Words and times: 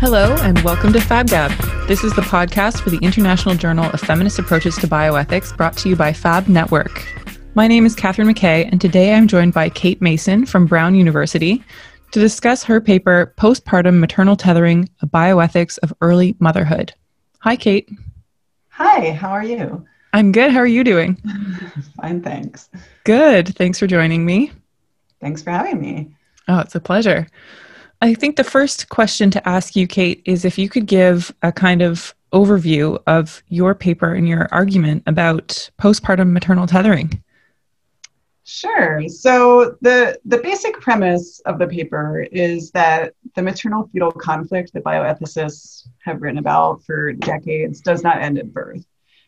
Hello, 0.00 0.36
and 0.42 0.60
welcome 0.60 0.92
to 0.92 1.00
FabGab. 1.00 1.88
This 1.88 2.04
is 2.04 2.14
the 2.14 2.22
podcast 2.22 2.82
for 2.82 2.90
the 2.90 3.00
International 3.02 3.56
Journal 3.56 3.90
of 3.90 4.00
Feminist 4.00 4.38
Approaches 4.38 4.76
to 4.76 4.86
Bioethics, 4.86 5.56
brought 5.56 5.76
to 5.78 5.88
you 5.88 5.96
by 5.96 6.12
Fab 6.12 6.46
Network. 6.46 7.04
My 7.56 7.66
name 7.66 7.84
is 7.84 7.96
Catherine 7.96 8.28
McKay, 8.28 8.70
and 8.70 8.80
today 8.80 9.12
I'm 9.12 9.26
joined 9.26 9.54
by 9.54 9.68
Kate 9.68 10.00
Mason 10.00 10.46
from 10.46 10.66
Brown 10.66 10.94
University 10.94 11.64
to 12.12 12.20
discuss 12.20 12.62
her 12.62 12.80
paper, 12.80 13.34
Postpartum 13.38 13.98
Maternal 13.98 14.36
Tethering 14.36 14.88
A 15.02 15.08
Bioethics 15.08 15.80
of 15.82 15.92
Early 16.00 16.36
Motherhood. 16.38 16.94
Hi, 17.40 17.56
Kate. 17.56 17.90
Hi, 18.68 19.10
how 19.10 19.30
are 19.30 19.44
you? 19.44 19.84
I'm 20.12 20.30
good. 20.30 20.52
How 20.52 20.60
are 20.60 20.66
you 20.66 20.84
doing? 20.84 21.16
Fine, 22.00 22.22
thanks. 22.22 22.70
Good. 23.02 23.48
Thanks 23.56 23.80
for 23.80 23.88
joining 23.88 24.24
me. 24.24 24.52
Thanks 25.20 25.42
for 25.42 25.50
having 25.50 25.80
me. 25.80 26.14
Oh, 26.46 26.60
it's 26.60 26.76
a 26.76 26.80
pleasure. 26.80 27.26
I 28.00 28.14
think 28.14 28.36
the 28.36 28.44
first 28.44 28.88
question 28.88 29.30
to 29.32 29.48
ask 29.48 29.74
you, 29.74 29.86
Kate, 29.86 30.22
is 30.24 30.44
if 30.44 30.56
you 30.56 30.68
could 30.68 30.86
give 30.86 31.34
a 31.42 31.50
kind 31.50 31.82
of 31.82 32.14
overview 32.32 33.02
of 33.06 33.42
your 33.48 33.74
paper 33.74 34.14
and 34.14 34.28
your 34.28 34.48
argument 34.52 35.02
about 35.06 35.70
postpartum 35.80 36.32
maternal 36.32 36.66
tethering. 36.66 37.22
Sure. 38.44 39.06
So 39.08 39.76
the 39.82 40.18
the 40.24 40.38
basic 40.38 40.80
premise 40.80 41.40
of 41.40 41.58
the 41.58 41.66
paper 41.66 42.26
is 42.32 42.70
that 42.70 43.12
the 43.34 43.42
maternal 43.42 43.90
fetal 43.92 44.10
conflict 44.10 44.72
that 44.72 44.84
bioethicists 44.84 45.86
have 46.02 46.22
written 46.22 46.38
about 46.38 46.82
for 46.84 47.12
decades 47.12 47.80
does 47.80 48.02
not 48.02 48.22
end 48.22 48.38
at 48.38 48.52
birth. 48.52 48.86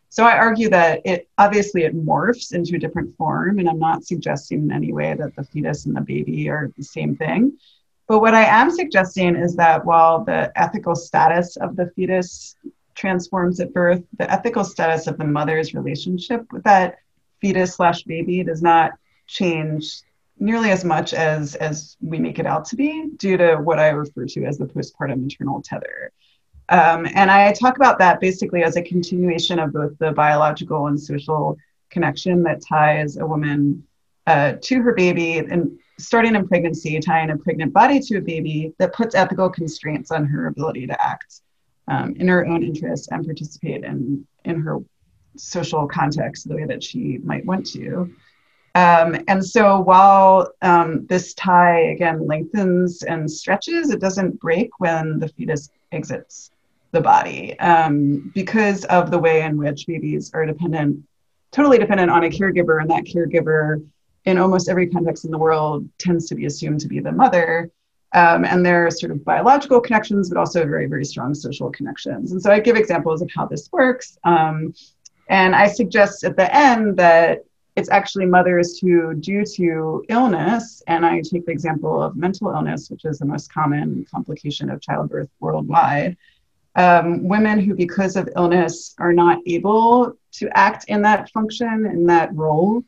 So 0.08 0.24
I 0.24 0.38
argue 0.38 0.70
that 0.70 1.02
it 1.04 1.28
obviously 1.36 1.84
it 1.84 1.94
morphs 1.94 2.54
into 2.54 2.76
a 2.76 2.78
different 2.78 3.14
form, 3.16 3.58
and 3.58 3.68
I'm 3.68 3.78
not 3.78 4.04
suggesting 4.04 4.62
in 4.62 4.72
any 4.72 4.92
way 4.92 5.14
that 5.14 5.36
the 5.36 5.44
fetus 5.44 5.84
and 5.84 5.94
the 5.94 6.00
baby 6.00 6.48
are 6.48 6.70
the 6.76 6.82
same 6.82 7.14
thing. 7.14 7.58
But 8.10 8.22
what 8.22 8.34
I 8.34 8.42
am 8.42 8.72
suggesting 8.72 9.36
is 9.36 9.54
that 9.54 9.84
while 9.84 10.24
the 10.24 10.50
ethical 10.56 10.96
status 10.96 11.56
of 11.58 11.76
the 11.76 11.92
fetus 11.94 12.56
transforms 12.96 13.60
at 13.60 13.72
birth, 13.72 14.02
the 14.18 14.28
ethical 14.28 14.64
status 14.64 15.06
of 15.06 15.16
the 15.16 15.24
mother's 15.24 15.74
relationship 15.74 16.44
with 16.52 16.64
that 16.64 16.96
fetus 17.40 17.76
slash 17.76 18.02
baby 18.02 18.42
does 18.42 18.62
not 18.62 18.94
change 19.28 20.02
nearly 20.40 20.72
as 20.72 20.84
much 20.84 21.14
as 21.14 21.54
as 21.54 21.96
we 22.00 22.18
make 22.18 22.40
it 22.40 22.46
out 22.46 22.64
to 22.64 22.74
be 22.74 23.10
due 23.16 23.36
to 23.36 23.58
what 23.58 23.78
I 23.78 23.90
refer 23.90 24.26
to 24.26 24.44
as 24.44 24.58
the 24.58 24.66
postpartum 24.66 25.22
maternal 25.22 25.62
tether. 25.62 26.10
Um, 26.68 27.06
and 27.14 27.30
I 27.30 27.52
talk 27.52 27.76
about 27.76 28.00
that 28.00 28.18
basically 28.18 28.64
as 28.64 28.74
a 28.74 28.82
continuation 28.82 29.60
of 29.60 29.72
both 29.72 29.96
the 29.98 30.10
biological 30.10 30.88
and 30.88 31.00
social 31.00 31.56
connection 31.90 32.42
that 32.42 32.60
ties 32.60 33.18
a 33.18 33.24
woman 33.24 33.84
uh, 34.26 34.54
to 34.62 34.82
her 34.82 34.94
baby 34.94 35.38
and 35.38 35.78
starting 36.00 36.34
in 36.34 36.46
pregnancy, 36.46 36.98
tying 37.00 37.30
a 37.30 37.36
pregnant 37.36 37.72
body 37.72 38.00
to 38.00 38.18
a 38.18 38.20
baby 38.20 38.72
that 38.78 38.92
puts 38.92 39.14
ethical 39.14 39.48
constraints 39.48 40.10
on 40.10 40.24
her 40.24 40.46
ability 40.46 40.86
to 40.86 41.04
act 41.04 41.40
um, 41.88 42.14
in 42.16 42.28
her 42.28 42.46
own 42.46 42.62
interests 42.62 43.08
and 43.10 43.24
participate 43.24 43.84
in, 43.84 44.26
in 44.44 44.60
her 44.60 44.78
social 45.36 45.86
context 45.86 46.48
the 46.48 46.56
way 46.56 46.64
that 46.64 46.82
she 46.82 47.18
might 47.18 47.44
want 47.44 47.66
to. 47.66 48.12
Um, 48.74 49.16
and 49.26 49.44
so 49.44 49.80
while 49.80 50.52
um, 50.62 51.06
this 51.06 51.34
tie 51.34 51.80
again 51.80 52.26
lengthens 52.26 53.02
and 53.02 53.30
stretches, 53.30 53.90
it 53.90 54.00
doesn't 54.00 54.38
break 54.40 54.70
when 54.78 55.18
the 55.18 55.28
fetus 55.28 55.70
exits 55.90 56.50
the 56.92 57.00
body 57.00 57.58
um, 57.60 58.30
because 58.34 58.84
of 58.86 59.10
the 59.10 59.18
way 59.18 59.42
in 59.42 59.56
which 59.56 59.86
babies 59.86 60.30
are 60.34 60.46
dependent, 60.46 61.02
totally 61.52 61.78
dependent 61.78 62.10
on 62.10 62.24
a 62.24 62.28
caregiver, 62.28 62.80
and 62.80 62.90
that 62.90 63.04
caregiver, 63.04 63.84
in 64.24 64.38
almost 64.38 64.68
every 64.68 64.86
context 64.86 65.24
in 65.24 65.30
the 65.30 65.38
world, 65.38 65.88
tends 65.98 66.26
to 66.28 66.34
be 66.34 66.46
assumed 66.46 66.80
to 66.80 66.88
be 66.88 67.00
the 67.00 67.12
mother. 67.12 67.70
Um, 68.12 68.44
and 68.44 68.66
there 68.66 68.86
are 68.86 68.90
sort 68.90 69.12
of 69.12 69.24
biological 69.24 69.80
connections, 69.80 70.28
but 70.28 70.38
also 70.38 70.64
very, 70.64 70.86
very 70.86 71.04
strong 71.04 71.32
social 71.34 71.70
connections. 71.70 72.32
And 72.32 72.42
so 72.42 72.50
I 72.50 72.58
give 72.58 72.76
examples 72.76 73.22
of 73.22 73.30
how 73.34 73.46
this 73.46 73.70
works. 73.72 74.18
Um, 74.24 74.74
and 75.28 75.54
I 75.54 75.68
suggest 75.68 76.24
at 76.24 76.36
the 76.36 76.54
end 76.54 76.96
that 76.96 77.44
it's 77.76 77.88
actually 77.88 78.26
mothers 78.26 78.78
who, 78.78 79.14
due 79.14 79.44
to 79.44 80.04
illness, 80.08 80.82
and 80.88 81.06
I 81.06 81.20
take 81.20 81.46
the 81.46 81.52
example 81.52 82.02
of 82.02 82.16
mental 82.16 82.50
illness, 82.50 82.90
which 82.90 83.04
is 83.04 83.20
the 83.20 83.26
most 83.26 83.52
common 83.52 84.04
complication 84.10 84.70
of 84.70 84.80
childbirth 84.80 85.30
worldwide, 85.38 86.16
um, 86.74 87.28
women 87.28 87.60
who, 87.60 87.74
because 87.74 88.16
of 88.16 88.28
illness, 88.36 88.94
are 88.98 89.12
not 89.12 89.38
able 89.46 90.14
to 90.32 90.48
act 90.56 90.84
in 90.88 91.02
that 91.02 91.30
function, 91.30 91.86
in 91.86 92.06
that 92.06 92.34
role, 92.34 92.84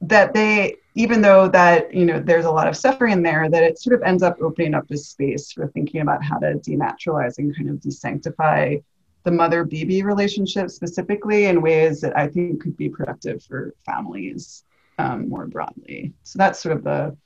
that 0.00 0.32
they, 0.34 0.76
even 0.94 1.20
though 1.20 1.48
that, 1.48 1.92
you 1.94 2.04
know, 2.04 2.20
there's 2.20 2.44
a 2.44 2.50
lot 2.50 2.68
of 2.68 2.76
suffering 2.76 3.22
there, 3.22 3.48
that 3.48 3.62
it 3.62 3.78
sort 3.78 3.94
of 3.94 4.02
ends 4.02 4.22
up 4.22 4.36
opening 4.40 4.74
up 4.74 4.86
this 4.88 5.08
space 5.08 5.52
for 5.52 5.68
thinking 5.68 6.00
about 6.00 6.22
how 6.22 6.38
to 6.38 6.54
denaturalize 6.54 7.38
and 7.38 7.56
kind 7.56 7.70
of 7.70 7.76
desanctify 7.76 8.82
the 9.24 9.30
mother 9.30 9.64
baby 9.64 10.02
relationship 10.02 10.70
specifically 10.70 11.46
in 11.46 11.62
ways 11.62 12.00
that 12.02 12.16
I 12.16 12.28
think 12.28 12.62
could 12.62 12.76
be 12.76 12.90
productive 12.90 13.42
for 13.42 13.74
families 13.84 14.64
um, 14.98 15.28
more 15.28 15.46
broadly. 15.46 16.12
So 16.22 16.38
that's 16.38 16.60
sort 16.60 16.76
of 16.76 16.84
the 16.84 17.16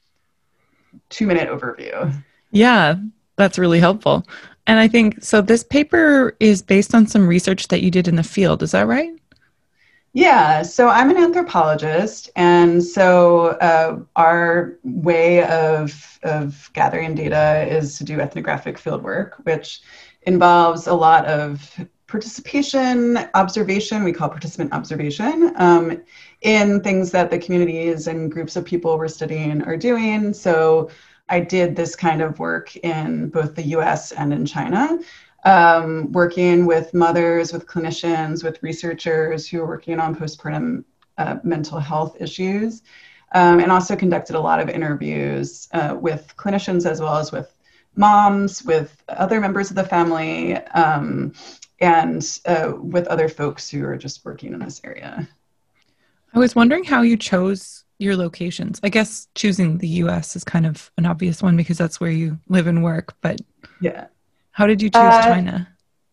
two 1.10 1.26
minute 1.26 1.48
overview. 1.48 2.12
Yeah, 2.50 2.96
that's 3.36 3.58
really 3.58 3.80
helpful. 3.80 4.26
And 4.66 4.78
I 4.78 4.86
think 4.86 5.22
so. 5.22 5.40
This 5.40 5.64
paper 5.64 6.36
is 6.40 6.62
based 6.62 6.94
on 6.94 7.06
some 7.06 7.26
research 7.26 7.68
that 7.68 7.82
you 7.82 7.90
did 7.90 8.06
in 8.06 8.16
the 8.16 8.22
field. 8.22 8.62
Is 8.62 8.72
that 8.72 8.86
right? 8.86 9.12
Yeah, 10.14 10.62
so 10.62 10.88
I'm 10.88 11.10
an 11.10 11.16
anthropologist, 11.18 12.30
and 12.34 12.82
so 12.82 13.48
uh, 13.60 14.00
our 14.16 14.78
way 14.82 15.44
of, 15.44 16.18
of 16.22 16.70
gathering 16.72 17.14
data 17.14 17.66
is 17.70 17.98
to 17.98 18.04
do 18.04 18.18
ethnographic 18.18 18.78
fieldwork, 18.78 19.34
which 19.44 19.80
involves 20.22 20.86
a 20.86 20.94
lot 20.94 21.26
of 21.26 21.78
participation, 22.06 23.18
observation, 23.34 24.02
we 24.02 24.12
call 24.12 24.30
participant 24.30 24.72
observation, 24.72 25.52
um, 25.56 26.02
in 26.40 26.80
things 26.82 27.10
that 27.10 27.30
the 27.30 27.38
communities 27.38 28.06
and 28.06 28.32
groups 28.32 28.56
of 28.56 28.64
people 28.64 28.96
we're 28.96 29.08
studying 29.08 29.62
are 29.64 29.76
doing. 29.76 30.32
So 30.32 30.90
I 31.28 31.40
did 31.40 31.76
this 31.76 31.94
kind 31.94 32.22
of 32.22 32.38
work 32.38 32.74
in 32.76 33.28
both 33.28 33.54
the 33.54 33.62
US 33.76 34.12
and 34.12 34.32
in 34.32 34.46
China, 34.46 34.98
um, 35.44 36.10
working 36.12 36.66
with 36.66 36.92
mothers, 36.94 37.52
with 37.52 37.66
clinicians, 37.66 38.42
with 38.42 38.62
researchers 38.62 39.46
who 39.46 39.60
are 39.60 39.66
working 39.66 40.00
on 40.00 40.14
postpartum 40.14 40.84
uh, 41.16 41.36
mental 41.42 41.78
health 41.78 42.16
issues, 42.20 42.82
um, 43.32 43.60
and 43.60 43.70
also 43.70 43.94
conducted 43.96 44.36
a 44.36 44.40
lot 44.40 44.60
of 44.60 44.68
interviews 44.68 45.68
uh, 45.72 45.96
with 46.00 46.34
clinicians 46.36 46.88
as 46.88 47.00
well 47.00 47.16
as 47.16 47.32
with 47.32 47.52
moms, 47.96 48.62
with 48.64 49.02
other 49.08 49.40
members 49.40 49.70
of 49.70 49.76
the 49.76 49.84
family, 49.84 50.56
um, 50.56 51.32
and 51.80 52.40
uh, 52.46 52.72
with 52.80 53.06
other 53.08 53.28
folks 53.28 53.68
who 53.68 53.84
are 53.84 53.96
just 53.96 54.24
working 54.24 54.52
in 54.52 54.60
this 54.60 54.80
area. 54.84 55.28
I 56.34 56.38
was 56.38 56.54
wondering 56.54 56.84
how 56.84 57.02
you 57.02 57.16
chose 57.16 57.84
your 57.98 58.16
locations. 58.16 58.78
I 58.82 58.88
guess 58.88 59.26
choosing 59.34 59.78
the 59.78 59.88
US 59.88 60.36
is 60.36 60.44
kind 60.44 60.66
of 60.66 60.90
an 60.96 61.06
obvious 61.06 61.42
one 61.42 61.56
because 61.56 61.78
that's 61.78 62.00
where 62.00 62.10
you 62.10 62.38
live 62.48 62.66
and 62.66 62.84
work, 62.84 63.14
but 63.20 63.40
yeah. 63.80 64.06
How 64.58 64.66
did 64.66 64.82
you 64.82 64.90
choose 64.90 65.00
uh, 65.00 65.22
China? 65.22 65.68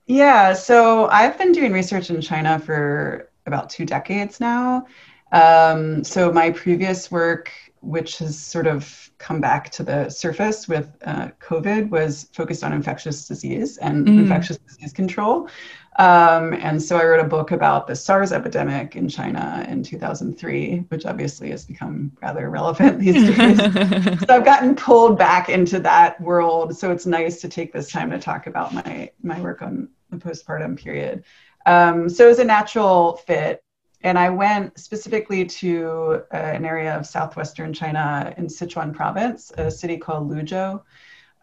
Yeah, 0.06 0.54
so 0.54 1.08
I've 1.08 1.36
been 1.36 1.52
doing 1.52 1.74
research 1.74 2.12
in 2.12 2.22
China 2.22 2.60
for 2.60 3.32
about 3.48 3.72
two 3.72 3.88
decades 3.88 4.40
now. 4.40 4.86
Um, 5.32 6.04
so 6.04 6.32
my 6.32 6.52
previous 6.52 7.10
work, 7.10 7.52
which 7.82 8.20
has 8.20 8.38
sort 8.38 8.68
of 8.68 9.10
come 9.18 9.42
back 9.42 9.72
to 9.72 9.84
the 9.84 10.10
surface 10.10 10.68
with 10.68 10.96
uh, 11.06 11.30
COVID, 11.40 11.90
was 11.90 12.30
focused 12.34 12.64
on 12.64 12.72
infectious 12.72 13.28
disease 13.28 13.78
and 13.78 14.06
mm. 14.06 14.20
infectious 14.20 14.58
disease 14.58 14.94
control. 14.94 15.50
Um, 15.98 16.54
and 16.54 16.82
so 16.82 16.98
I 16.98 17.06
wrote 17.06 17.22
a 17.22 17.28
book 17.28 17.52
about 17.52 17.88
the 17.88 17.96
SARS 17.96 18.34
epidemic 18.34 18.98
in 18.98 19.08
China 19.08 19.66
in 19.70 19.82
2003, 19.82 20.86
which 20.90 21.06
obviously 21.06 21.52
has 21.52 21.66
become 21.66 22.12
rather 22.22 22.50
relevant 22.50 23.00
these 23.02 23.36
days. 23.36 23.58
so 23.58 24.36
I've 24.36 24.46
gotten 24.46 24.76
pulled 24.76 25.18
back 25.18 25.48
into 25.48 25.80
that 25.80 26.20
world. 26.20 26.78
So 26.78 26.92
it's 26.92 27.06
nice 27.06 27.40
to 27.42 27.50
take 27.50 27.72
this 27.72 27.92
time 27.92 28.12
to 28.12 28.20
talk 28.20 28.48
about 28.48 28.74
my, 28.74 29.10
my 29.24 29.40
work 29.40 29.62
on 29.62 29.88
the 30.10 30.18
postpartum 30.18 30.78
period. 30.78 31.24
Um, 31.66 32.10
so 32.10 32.26
it 32.26 32.30
was 32.30 32.40
a 32.40 32.46
natural 32.46 33.18
fit. 33.18 33.64
And 34.02 34.20
I 34.20 34.30
went 34.30 34.78
specifically 34.78 35.46
to 35.46 36.24
uh, 36.32 36.36
an 36.36 36.66
area 36.66 36.96
of 36.96 37.08
southwestern 37.08 37.74
China 37.74 38.34
in 38.38 38.48
Sichuan 38.48 38.94
province, 38.94 39.52
a 39.58 39.72
city 39.72 39.98
called 39.98 40.30
Luzhou, 40.30 40.84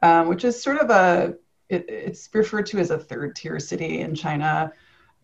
um, 0.03 0.29
which 0.29 0.45
is 0.45 0.63
sort 0.63 0.79
of 0.79 0.91
a 0.91 1.37
it, 1.73 1.85
it's 1.89 2.29
referred 2.33 2.67
to 2.67 2.79
as 2.79 2.91
a 2.91 2.99
third 2.99 3.35
tier 3.37 3.59
city 3.59 4.01
in 4.01 4.15
China. 4.15 4.73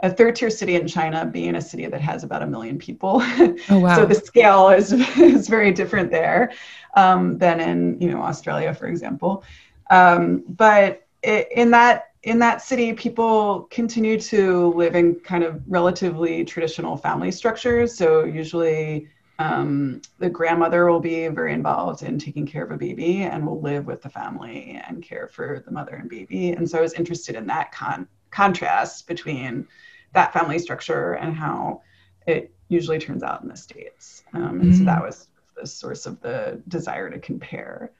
A 0.00 0.10
third 0.10 0.36
tier 0.36 0.48
city 0.48 0.76
in 0.76 0.86
China 0.86 1.26
being 1.26 1.56
a 1.56 1.60
city 1.60 1.86
that 1.86 2.00
has 2.00 2.22
about 2.22 2.42
a 2.42 2.46
million 2.46 2.78
people. 2.78 3.22
Oh, 3.70 3.80
wow. 3.80 3.96
so 3.96 4.06
the 4.06 4.14
scale 4.14 4.68
is, 4.70 4.92
is 5.18 5.48
very 5.48 5.72
different 5.72 6.10
there 6.10 6.52
um, 6.94 7.36
than 7.38 7.60
in 7.60 8.00
you 8.00 8.10
know 8.10 8.22
Australia, 8.22 8.72
for 8.72 8.86
example. 8.86 9.44
Um, 9.90 10.44
but 10.48 11.06
it, 11.22 11.48
in 11.52 11.70
that 11.72 12.12
in 12.22 12.38
that 12.40 12.62
city, 12.62 12.92
people 12.92 13.62
continue 13.70 14.18
to 14.20 14.72
live 14.74 14.94
in 14.94 15.14
kind 15.20 15.44
of 15.44 15.62
relatively 15.66 16.44
traditional 16.44 16.96
family 16.96 17.30
structures. 17.30 17.96
So 17.96 18.24
usually 18.24 19.08
um, 19.38 20.02
the 20.18 20.28
grandmother 20.28 20.90
will 20.90 21.00
be 21.00 21.28
very 21.28 21.52
involved 21.52 22.02
in 22.02 22.18
taking 22.18 22.46
care 22.46 22.64
of 22.64 22.72
a 22.72 22.76
baby 22.76 23.22
and 23.22 23.46
will 23.46 23.60
live 23.60 23.86
with 23.86 24.02
the 24.02 24.08
family 24.08 24.80
and 24.86 25.02
care 25.02 25.28
for 25.28 25.62
the 25.64 25.70
mother 25.70 25.94
and 25.94 26.10
baby. 26.10 26.50
And 26.50 26.68
so 26.68 26.78
I 26.78 26.82
was 26.82 26.94
interested 26.94 27.36
in 27.36 27.46
that 27.46 27.70
con- 27.70 28.08
contrast 28.30 29.06
between 29.06 29.68
that 30.12 30.32
family 30.32 30.58
structure 30.58 31.12
and 31.14 31.34
how 31.34 31.82
it 32.26 32.52
usually 32.68 32.98
turns 32.98 33.22
out 33.22 33.42
in 33.42 33.48
the 33.48 33.56
States. 33.56 34.24
Um, 34.34 34.60
and 34.60 34.62
mm-hmm. 34.62 34.78
so 34.78 34.84
that 34.84 35.02
was 35.02 35.28
the 35.58 35.66
source 35.66 36.06
of 36.06 36.20
the 36.20 36.60
desire 36.66 37.08
to 37.08 37.18
compare. 37.18 37.92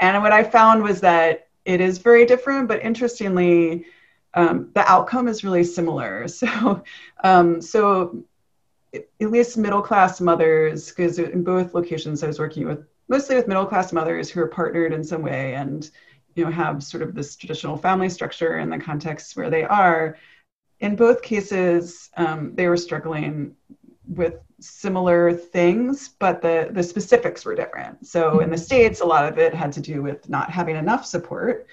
And 0.00 0.22
what 0.22 0.32
I 0.32 0.44
found 0.44 0.82
was 0.82 1.00
that 1.00 1.48
it 1.64 1.80
is 1.80 1.98
very 1.98 2.26
different, 2.26 2.68
but 2.68 2.82
interestingly, 2.82 3.86
um, 4.34 4.70
the 4.74 4.90
outcome 4.90 5.28
is 5.28 5.44
really 5.44 5.64
similar. 5.64 6.26
So, 6.34 6.82
um, 7.22 7.62
so 7.62 8.24
at 8.94 9.30
least 9.30 9.56
middle 9.56 9.82
class 9.82 10.20
mothers, 10.20 10.88
because 10.88 11.18
in 11.18 11.42
both 11.42 11.74
locations 11.74 12.22
I 12.22 12.26
was 12.26 12.38
working 12.38 12.66
with 12.66 12.86
mostly 13.08 13.36
with 13.36 13.48
middle 13.48 13.66
class 13.66 13.92
mothers 13.92 14.30
who 14.30 14.40
are 14.40 14.48
partnered 14.48 14.92
in 14.92 15.04
some 15.04 15.22
way 15.22 15.54
and 15.54 15.90
you 16.34 16.44
know 16.44 16.50
have 16.50 16.82
sort 16.82 17.02
of 17.02 17.14
this 17.14 17.36
traditional 17.36 17.76
family 17.76 18.08
structure 18.08 18.58
in 18.58 18.70
the 18.70 18.78
context 18.78 19.36
where 19.36 19.50
they 19.50 19.64
are. 19.64 20.16
In 20.80 20.96
both 20.96 21.22
cases, 21.22 22.10
um, 22.16 22.54
they 22.54 22.66
were 22.66 22.76
struggling 22.76 23.54
with 24.06 24.34
similar 24.60 25.32
things, 25.32 26.10
but 26.18 26.42
the 26.42 26.68
the 26.72 26.82
specifics 26.82 27.44
were 27.44 27.54
different. 27.54 28.06
So 28.06 28.40
in 28.40 28.50
the 28.50 28.56
mm-hmm. 28.56 28.64
states, 28.64 29.00
a 29.00 29.06
lot 29.06 29.30
of 29.30 29.38
it 29.38 29.54
had 29.54 29.72
to 29.72 29.80
do 29.80 30.02
with 30.02 30.28
not 30.28 30.50
having 30.50 30.76
enough 30.76 31.04
support 31.06 31.66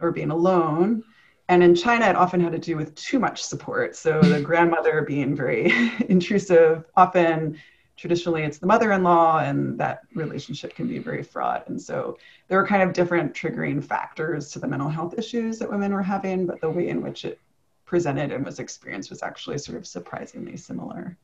or 0.00 0.12
being 0.12 0.30
alone 0.30 1.02
and 1.48 1.62
in 1.62 1.74
China, 1.74 2.06
it 2.06 2.16
often 2.16 2.40
had 2.40 2.52
to 2.52 2.58
do 2.58 2.76
with 2.76 2.94
too 2.94 3.18
much 3.18 3.42
support. 3.42 3.94
So 3.94 4.20
the 4.20 4.40
grandmother 4.40 5.02
being 5.02 5.36
very 5.36 5.72
intrusive, 6.08 6.84
often 6.96 7.58
traditionally 7.96 8.42
it's 8.42 8.58
the 8.58 8.66
mother-in-law, 8.66 9.38
and 9.38 9.78
that 9.78 10.02
relationship 10.14 10.74
can 10.74 10.88
be 10.88 10.98
very 10.98 11.22
fraught. 11.22 11.68
And 11.68 11.80
so 11.80 12.18
there 12.48 12.58
were 12.58 12.66
kind 12.66 12.82
of 12.82 12.92
different 12.92 13.32
triggering 13.32 13.82
factors 13.82 14.50
to 14.52 14.58
the 14.58 14.66
mental 14.66 14.88
health 14.88 15.14
issues 15.16 15.58
that 15.60 15.70
women 15.70 15.94
were 15.94 16.02
having, 16.02 16.46
but 16.46 16.60
the 16.60 16.68
way 16.68 16.88
in 16.88 17.00
which 17.00 17.24
it 17.24 17.40
presented 17.84 18.32
and 18.32 18.44
was 18.44 18.58
experienced 18.58 19.10
was 19.10 19.22
actually 19.22 19.58
sort 19.58 19.78
of 19.78 19.86
surprisingly 19.86 20.56
similar. 20.56 21.16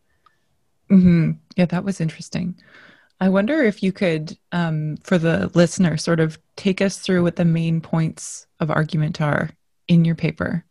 Mm-hmm. 0.89 1.33
Yeah, 1.57 1.67
that 1.67 1.85
was 1.85 2.01
interesting. 2.01 2.55
I 3.21 3.29
wonder 3.29 3.63
if 3.63 3.83
you 3.83 3.93
could, 3.93 4.37
um, 4.53 4.97
for 5.03 5.19
the 5.19 5.51
listener, 5.55 5.97
sort 5.97 6.21
of 6.21 6.39
take 6.57 6.81
us 6.81 6.99
through 6.99 7.23
what 7.23 7.37
the 7.37 7.45
main 7.45 7.81
points 7.81 8.47
of 8.61 8.71
argument 8.71 9.21
are 9.21 9.51
in 9.89 10.05
your 10.05 10.15
paper? 10.15 10.65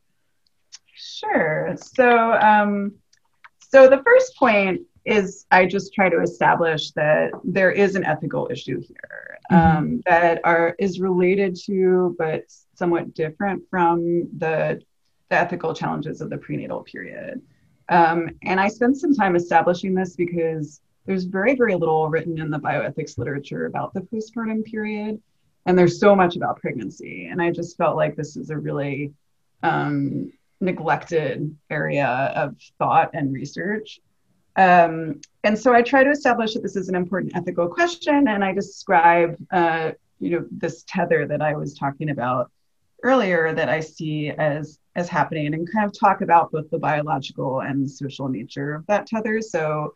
Sure. 0.94 1.76
So, 1.78 2.34
um, 2.34 2.94
so 3.60 3.90
the 3.90 4.02
first 4.04 4.36
point 4.36 4.82
is 5.06 5.46
I 5.50 5.66
just 5.66 5.94
try 5.94 6.10
to 6.10 6.22
establish 6.22 6.92
that 6.92 7.32
there 7.44 7.72
is 7.72 7.96
an 7.96 8.06
ethical 8.06 8.48
issue 8.52 8.82
here 8.82 9.40
mm-hmm. 9.52 9.78
um, 9.78 10.02
that 10.06 10.42
are 10.44 10.76
is 10.78 11.00
related 11.00 11.58
to, 11.66 12.16
but 12.18 12.44
somewhat 12.76 13.14
different 13.14 13.64
from 13.70 14.30
the 14.38 14.82
the 15.30 15.38
ethical 15.38 15.74
challenges 15.74 16.22
of 16.22 16.30
the 16.30 16.38
prenatal 16.38 16.84
period. 16.84 17.42
Um, 17.90 18.30
and 18.44 18.60
I 18.60 18.68
spent 18.68 18.98
some 18.98 19.16
time 19.16 19.36
establishing 19.36 19.96
this 19.96 20.16
because 20.16 20.82
there's 21.06 21.24
very, 21.24 21.56
very 21.56 21.76
little 21.76 22.10
written 22.10 22.40
in 22.40 22.52
the 22.52 22.60
bioethics 22.60 23.18
literature 23.18 23.66
about 23.66 23.94
the 23.94 24.02
postpartum 24.02 24.64
period 24.66 25.22
and 25.66 25.78
there's 25.78 26.00
so 26.00 26.16
much 26.16 26.36
about 26.36 26.60
pregnancy 26.60 27.28
and 27.32 27.42
i 27.42 27.52
just 27.52 27.78
felt 27.78 27.96
like 27.96 28.16
this 28.16 28.36
is 28.36 28.50
a 28.50 28.58
really 28.58 29.12
um, 29.64 30.32
neglected 30.60 31.56
area 31.70 32.08
of 32.36 32.56
thought 32.80 33.12
and 33.14 33.32
research. 33.34 34.00
Um, 34.56 35.22
and 35.44 35.58
so 35.58 35.74
i 35.74 35.82
try 35.82 36.04
to 36.04 36.10
establish 36.10 36.54
that 36.54 36.64
this 36.64 36.76
is 36.76 36.90
an 36.90 36.96
important 36.96 37.36
ethical 37.36 37.68
question 37.68 38.28
and 38.28 38.44
i 38.44 38.52
describe 38.52 39.38
uh, 39.52 39.92
you 40.20 40.32
know 40.32 40.46
this 40.52 40.84
tether 40.88 41.26
that 41.26 41.42
i 41.42 41.56
was 41.56 41.74
talking 41.74 42.10
about 42.10 42.52
earlier 43.04 43.54
that 43.54 43.70
i 43.70 43.80
see 43.80 44.30
as 44.30 44.78
as 44.96 45.08
happening 45.08 45.54
and 45.54 45.72
kind 45.72 45.86
of 45.86 45.98
talk 45.98 46.22
about 46.22 46.52
both 46.52 46.70
the 46.70 46.78
biological 46.78 47.62
and 47.62 47.90
social 47.90 48.28
nature 48.28 48.74
of 48.74 48.86
that 48.88 49.08
tether. 49.08 49.42
So 49.42 49.94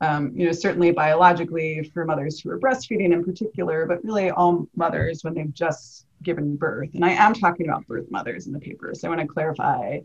um, 0.00 0.32
you 0.34 0.46
know, 0.46 0.52
certainly 0.52 0.90
biologically 0.90 1.90
for 1.92 2.04
mothers 2.04 2.40
who 2.40 2.50
are 2.50 2.58
breastfeeding 2.58 3.12
in 3.12 3.24
particular, 3.24 3.86
but 3.86 4.04
really 4.04 4.30
all 4.30 4.66
mothers 4.74 5.22
when 5.22 5.34
they've 5.34 5.54
just 5.54 6.06
given 6.22 6.56
birth. 6.56 6.90
And 6.94 7.04
I 7.04 7.12
am 7.12 7.34
talking 7.34 7.68
about 7.68 7.86
birth 7.86 8.10
mothers 8.10 8.46
in 8.46 8.52
the 8.52 8.58
paper. 8.58 8.92
So 8.94 9.06
I 9.06 9.10
want 9.10 9.20
to 9.20 9.26
clarify 9.26 10.00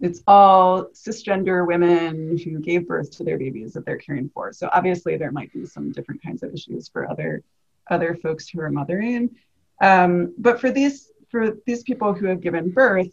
it's 0.00 0.22
all 0.26 0.86
cisgender 0.86 1.66
women 1.66 2.36
who 2.38 2.58
gave 2.58 2.88
birth 2.88 3.10
to 3.12 3.24
their 3.24 3.38
babies 3.38 3.72
that 3.74 3.86
they're 3.86 3.98
caring 3.98 4.28
for. 4.28 4.52
So 4.52 4.68
obviously 4.72 5.16
there 5.16 5.30
might 5.30 5.52
be 5.52 5.66
some 5.66 5.92
different 5.92 6.22
kinds 6.22 6.42
of 6.42 6.52
issues 6.52 6.88
for 6.88 7.10
other 7.10 7.42
other 7.90 8.14
folks 8.14 8.48
who 8.48 8.60
are 8.60 8.70
mothering. 8.70 9.36
Um, 9.80 10.34
but 10.38 10.60
for 10.60 10.70
these 10.70 11.10
for 11.30 11.56
these 11.66 11.82
people 11.82 12.12
who 12.12 12.26
have 12.26 12.40
given 12.40 12.70
birth, 12.70 13.08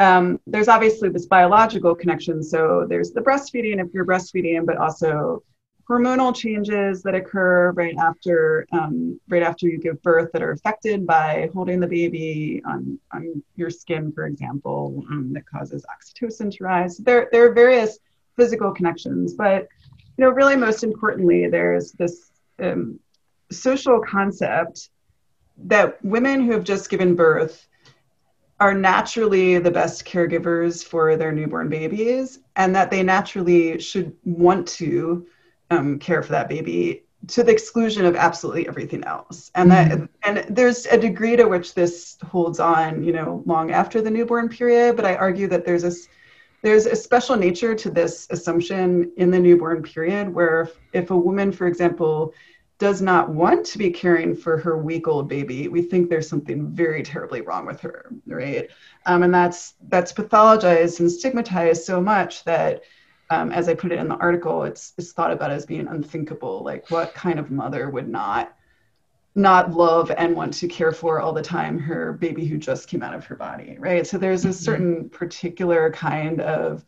um, 0.00 0.40
there's 0.46 0.68
obviously 0.68 1.08
this 1.08 1.26
biological 1.26 1.94
connection. 1.94 2.42
So 2.42 2.86
there's 2.88 3.12
the 3.12 3.20
breastfeeding 3.20 3.84
if 3.84 3.92
you're 3.92 4.06
breastfeeding, 4.06 4.64
but 4.66 4.76
also 4.76 5.42
hormonal 5.88 6.34
changes 6.34 7.02
that 7.02 7.14
occur 7.14 7.70
right 7.72 7.96
after 7.96 8.66
um, 8.72 9.20
right 9.28 9.42
after 9.42 9.68
you 9.68 9.78
give 9.78 10.02
birth 10.02 10.30
that 10.32 10.42
are 10.42 10.50
affected 10.50 11.06
by 11.06 11.48
holding 11.54 11.78
the 11.78 11.86
baby 11.86 12.60
on, 12.66 12.98
on 13.12 13.42
your 13.54 13.70
skin, 13.70 14.10
for 14.12 14.26
example, 14.26 15.04
um, 15.10 15.32
that 15.32 15.46
causes 15.46 15.84
oxytocin 15.86 16.50
to 16.56 16.64
rise. 16.64 16.96
There, 16.98 17.28
there 17.30 17.48
are 17.48 17.52
various 17.52 17.98
physical 18.36 18.72
connections, 18.72 19.34
but 19.34 19.68
you 20.16 20.24
know, 20.24 20.30
really 20.30 20.56
most 20.56 20.82
importantly, 20.82 21.48
there's 21.48 21.92
this 21.92 22.30
um, 22.60 22.98
social 23.50 24.00
concept 24.00 24.90
that 25.58 26.04
women 26.04 26.44
who 26.44 26.52
have 26.52 26.64
just 26.64 26.90
given 26.90 27.14
birth 27.14 27.66
are 28.58 28.74
naturally 28.74 29.58
the 29.58 29.70
best 29.70 30.04
caregivers 30.04 30.84
for 30.84 31.16
their 31.16 31.30
newborn 31.30 31.68
babies 31.68 32.40
and 32.56 32.74
that 32.74 32.90
they 32.90 33.02
naturally 33.02 33.78
should 33.78 34.16
want 34.24 34.66
to 34.66 35.26
um, 35.70 35.98
care 35.98 36.22
for 36.22 36.32
that 36.32 36.48
baby 36.48 37.02
to 37.28 37.42
the 37.42 37.52
exclusion 37.52 38.04
of 38.04 38.14
absolutely 38.14 38.68
everything 38.68 39.02
else 39.04 39.50
and 39.54 39.70
that 39.70 39.90
mm-hmm. 39.90 40.04
and 40.24 40.44
there's 40.54 40.86
a 40.86 40.98
degree 40.98 41.34
to 41.36 41.44
which 41.44 41.74
this 41.74 42.16
holds 42.24 42.60
on 42.60 43.02
you 43.02 43.12
know 43.12 43.42
long 43.46 43.70
after 43.70 44.00
the 44.00 44.10
newborn 44.10 44.48
period 44.48 44.94
but 44.96 45.04
i 45.04 45.14
argue 45.16 45.48
that 45.48 45.64
there's 45.64 45.84
a 45.84 45.92
there's 46.62 46.86
a 46.86 46.96
special 46.96 47.36
nature 47.36 47.74
to 47.74 47.90
this 47.90 48.26
assumption 48.30 49.10
in 49.16 49.30
the 49.30 49.38
newborn 49.38 49.82
period 49.82 50.32
where 50.32 50.62
if, 50.62 50.80
if 50.92 51.10
a 51.10 51.16
woman 51.16 51.50
for 51.50 51.66
example 51.66 52.32
does 52.78 53.00
not 53.00 53.30
want 53.30 53.64
to 53.64 53.78
be 53.78 53.90
caring 53.90 54.36
for 54.36 54.58
her 54.58 54.76
week 54.76 55.08
old 55.08 55.28
baby 55.28 55.66
we 55.68 55.82
think 55.82 56.08
there's 56.08 56.28
something 56.28 56.68
very 56.68 57.02
terribly 57.02 57.40
wrong 57.40 57.66
with 57.66 57.80
her 57.80 58.12
right 58.26 58.68
um, 59.06 59.22
and 59.22 59.34
that's 59.34 59.74
that's 59.88 60.12
pathologized 60.12 61.00
and 61.00 61.10
stigmatized 61.10 61.82
so 61.82 62.00
much 62.00 62.44
that 62.44 62.82
um, 63.30 63.52
as 63.52 63.68
I 63.68 63.74
put 63.74 63.92
it 63.92 63.98
in 63.98 64.08
the 64.08 64.16
article, 64.16 64.64
it's, 64.64 64.92
it's 64.98 65.12
thought 65.12 65.32
about 65.32 65.50
as 65.50 65.66
being 65.66 65.86
unthinkable. 65.88 66.62
Like, 66.62 66.90
what 66.90 67.14
kind 67.14 67.38
of 67.38 67.50
mother 67.50 67.90
would 67.90 68.08
not 68.08 68.56
not 69.36 69.72
love 69.72 70.10
and 70.16 70.34
want 70.34 70.54
to 70.54 70.66
care 70.66 70.92
for 70.92 71.20
all 71.20 71.32
the 71.32 71.42
time 71.42 71.78
her 71.78 72.14
baby 72.14 72.46
who 72.46 72.56
just 72.56 72.88
came 72.88 73.02
out 73.02 73.14
of 73.14 73.22
her 73.26 73.36
body, 73.36 73.76
right? 73.78 74.06
So 74.06 74.16
there's 74.16 74.46
a 74.46 74.48
mm-hmm. 74.48 74.54
certain 74.54 75.10
particular 75.10 75.92
kind 75.92 76.40
of 76.40 76.86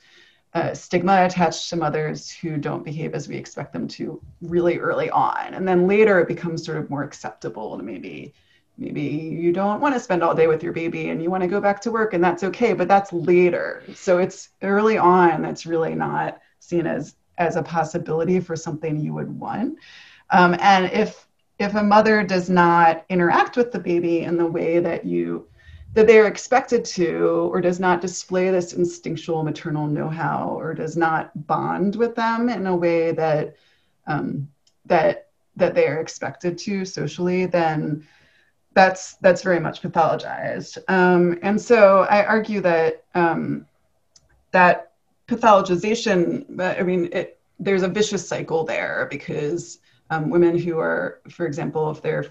uh, 0.54 0.72
stigma 0.72 1.26
attached 1.26 1.68
to 1.68 1.76
mothers 1.76 2.30
who 2.30 2.56
don't 2.56 2.82
behave 2.82 3.14
as 3.14 3.28
we 3.28 3.36
expect 3.36 3.74
them 3.74 3.86
to 3.86 4.18
really 4.40 4.78
early 4.78 5.10
on, 5.10 5.52
and 5.52 5.68
then 5.68 5.86
later 5.86 6.20
it 6.20 6.26
becomes 6.26 6.64
sort 6.64 6.78
of 6.78 6.88
more 6.88 7.04
acceptable 7.04 7.76
to 7.76 7.82
maybe 7.82 8.32
maybe 8.78 9.02
you 9.02 9.52
don't 9.52 9.80
want 9.80 9.94
to 9.94 10.00
spend 10.00 10.22
all 10.22 10.34
day 10.34 10.46
with 10.46 10.62
your 10.62 10.72
baby 10.72 11.10
and 11.10 11.20
you 11.20 11.30
want 11.30 11.42
to 11.42 11.48
go 11.48 11.60
back 11.60 11.80
to 11.80 11.90
work 11.90 12.14
and 12.14 12.22
that's 12.22 12.44
okay 12.44 12.72
but 12.72 12.88
that's 12.88 13.12
later. 13.12 13.82
So 13.94 14.18
it's 14.18 14.50
early 14.62 14.96
on 14.96 15.42
that's 15.42 15.66
really 15.66 15.94
not 15.94 16.40
seen 16.60 16.86
as 16.86 17.16
as 17.38 17.56
a 17.56 17.62
possibility 17.62 18.40
for 18.40 18.56
something 18.56 18.98
you 18.98 19.14
would 19.14 19.30
want. 19.30 19.78
Um, 20.30 20.56
and 20.60 20.86
if 20.92 21.26
if 21.58 21.74
a 21.74 21.82
mother 21.82 22.22
does 22.22 22.48
not 22.48 23.04
interact 23.08 23.56
with 23.56 23.72
the 23.72 23.80
baby 23.80 24.20
in 24.20 24.36
the 24.36 24.46
way 24.46 24.78
that 24.78 25.04
you 25.04 25.48
that 25.94 26.06
they're 26.06 26.28
expected 26.28 26.84
to 26.84 27.50
or 27.52 27.60
does 27.60 27.80
not 27.80 28.00
display 28.00 28.50
this 28.50 28.74
instinctual 28.74 29.42
maternal 29.42 29.86
know-how 29.86 30.54
or 30.56 30.74
does 30.74 30.96
not 30.96 31.46
bond 31.46 31.96
with 31.96 32.14
them 32.14 32.48
in 32.48 32.66
a 32.66 32.76
way 32.76 33.10
that 33.10 33.56
um, 34.06 34.48
that 34.86 35.30
that 35.56 35.74
they 35.74 35.88
are 35.88 36.00
expected 36.00 36.56
to 36.56 36.84
socially 36.84 37.46
then 37.46 38.06
that's 38.78 39.14
that's 39.14 39.42
very 39.42 39.58
much 39.58 39.82
pathologized. 39.82 40.78
Um, 40.86 41.36
and 41.42 41.60
so 41.60 42.06
I 42.08 42.24
argue 42.24 42.60
that 42.60 43.02
um, 43.16 43.66
that 44.52 44.92
pathologization, 45.26 46.60
I 46.60 46.84
mean, 46.84 47.08
it, 47.12 47.40
there's 47.58 47.82
a 47.82 47.88
vicious 47.88 48.26
cycle 48.26 48.62
there 48.62 49.08
because 49.10 49.80
um, 50.10 50.30
women 50.30 50.56
who 50.56 50.78
are, 50.78 51.20
for 51.28 51.44
example, 51.44 51.90
if 51.90 52.00
they're 52.00 52.26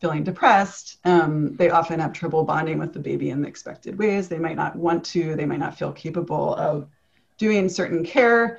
feeling 0.00 0.24
depressed, 0.24 0.98
um, 1.04 1.54
they 1.54 1.70
often 1.70 2.00
have 2.00 2.12
trouble 2.12 2.42
bonding 2.42 2.80
with 2.80 2.92
the 2.92 2.98
baby 2.98 3.30
in 3.30 3.40
the 3.40 3.46
expected 3.46 3.96
ways. 3.96 4.28
They 4.28 4.40
might 4.40 4.56
not 4.56 4.74
want 4.74 5.04
to, 5.14 5.36
they 5.36 5.46
might 5.46 5.60
not 5.60 5.78
feel 5.78 5.92
capable 5.92 6.56
of 6.56 6.88
doing 7.38 7.68
certain 7.68 8.04
care 8.04 8.58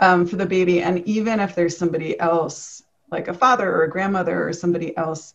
um, 0.00 0.26
for 0.26 0.36
the 0.36 0.44
baby. 0.44 0.82
And 0.82 0.98
even 1.08 1.40
if 1.40 1.54
there's 1.54 1.74
somebody 1.74 2.20
else, 2.20 2.82
like 3.10 3.28
a 3.28 3.34
father 3.34 3.74
or 3.74 3.84
a 3.84 3.90
grandmother 3.90 4.46
or 4.46 4.52
somebody 4.52 4.94
else 4.98 5.32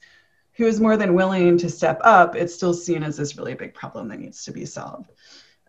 who 0.62 0.68
is 0.68 0.80
more 0.80 0.96
than 0.96 1.16
willing 1.16 1.58
to 1.58 1.68
step 1.68 2.00
up, 2.04 2.36
it's 2.36 2.54
still 2.54 2.72
seen 2.74 3.02
as 3.02 3.18
this 3.18 3.36
really 3.36 3.56
big 3.56 3.74
problem 3.74 4.08
that 4.08 4.20
needs 4.20 4.46
to 4.46 4.52
be 4.52 4.64
solved. 4.64 5.12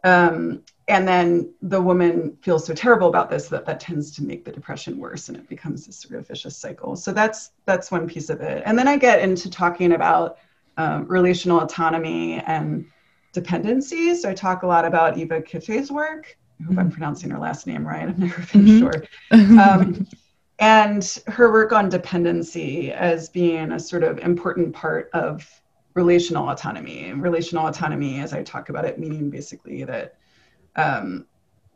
Um, 0.04 0.64
and 0.87 1.08
then 1.08 1.54
the 1.62 1.80
woman 1.80 2.37
feels 2.42 2.66
so 2.66 2.75
terrible 2.75 3.08
about 3.08 3.30
this 3.30 3.49
that 3.49 3.64
that 3.64 3.80
tends 3.80 4.14
to 4.16 4.22
make 4.22 4.44
the 4.44 4.52
depression 4.52 4.99
worse 4.99 5.30
and 5.30 5.38
it 5.38 5.49
becomes 5.49 5.87
this 5.87 5.96
sort 6.00 6.18
of 6.18 6.28
vicious 6.28 6.56
cycle 6.56 6.96
so 6.96 7.12
that's 7.12 7.52
that's 7.66 7.90
one 7.92 8.08
piece 8.08 8.28
of 8.28 8.40
it 8.40 8.64
and 8.66 8.76
then 8.76 8.88
i 8.88 8.96
get 8.96 9.20
into 9.20 9.49
talking 9.49 9.92
about 9.92 10.38
um, 10.76 11.06
relational 11.06 11.61
autonomy 11.61 12.40
and 12.46 12.84
dependency 13.32 14.12
so 14.16 14.28
i 14.28 14.34
talk 14.34 14.64
a 14.64 14.66
lot 14.66 14.84
about 14.84 15.16
eva 15.16 15.40
Kittay's 15.40 15.92
work 15.92 16.37
i 16.61 16.64
hope 16.64 16.72
i'm 16.72 16.87
mm-hmm. 16.87 16.90
pronouncing 16.90 17.30
her 17.30 17.38
last 17.38 17.68
name 17.68 17.87
right 17.87 18.08
i've 18.08 18.18
never 18.18 18.42
been 18.52 18.64
mm-hmm. 18.64 18.78
sure 18.80 19.04
um, 19.61 20.04
and 20.62 21.19
her 21.26 21.50
work 21.50 21.73
on 21.73 21.88
dependency 21.88 22.92
as 22.92 23.28
being 23.28 23.73
a 23.73 23.81
sort 23.81 24.04
of 24.04 24.19
important 24.21 24.73
part 24.73 25.11
of 25.12 25.49
relational 25.95 26.49
autonomy 26.49 27.12
relational 27.12 27.66
autonomy 27.66 28.21
as 28.21 28.33
i 28.33 28.42
talk 28.42 28.69
about 28.69 28.85
it 28.85 28.99
meaning 28.99 29.28
basically 29.28 29.85
that 29.85 30.16
um, 30.76 31.26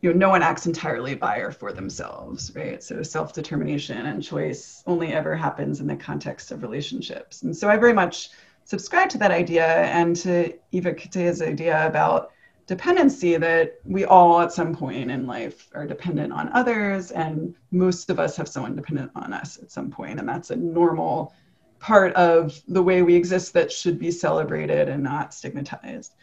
you 0.00 0.12
know, 0.12 0.18
no 0.18 0.28
one 0.28 0.42
acts 0.42 0.66
entirely 0.66 1.14
by 1.14 1.38
or 1.38 1.50
for 1.50 1.72
themselves, 1.72 2.52
right? 2.54 2.82
So 2.82 3.02
self-determination 3.02 4.06
and 4.06 4.22
choice 4.22 4.82
only 4.86 5.12
ever 5.12 5.34
happens 5.34 5.80
in 5.80 5.86
the 5.86 5.96
context 5.96 6.50
of 6.50 6.62
relationships. 6.62 7.42
And 7.42 7.56
so 7.56 7.68
I 7.68 7.76
very 7.76 7.92
much 7.92 8.30
subscribe 8.64 9.08
to 9.10 9.18
that 9.18 9.30
idea 9.30 9.66
and 9.66 10.14
to 10.16 10.52
Eva 10.72 10.92
Kittay's 10.92 11.42
idea 11.42 11.86
about 11.86 12.30
dependency 12.66 13.36
that 13.36 13.78
we 13.84 14.04
all 14.04 14.40
at 14.40 14.52
some 14.52 14.74
point 14.74 15.10
in 15.10 15.26
life 15.26 15.68
are 15.74 15.86
dependent 15.86 16.32
on 16.32 16.50
others 16.52 17.12
and 17.12 17.54
most 17.70 18.10
of 18.10 18.18
us 18.18 18.36
have 18.36 18.48
someone 18.48 18.74
dependent 18.74 19.10
on 19.14 19.32
us 19.32 19.58
at 19.62 19.70
some 19.70 19.90
point 19.90 20.18
and 20.18 20.28
that's 20.28 20.50
a 20.50 20.56
normal 20.56 21.32
part 21.78 22.12
of 22.14 22.60
the 22.68 22.82
way 22.82 23.02
we 23.02 23.14
exist 23.14 23.52
that 23.52 23.70
should 23.70 23.98
be 23.98 24.10
celebrated 24.10 24.88
and 24.88 25.02
not 25.02 25.32
stigmatized. 25.32 26.14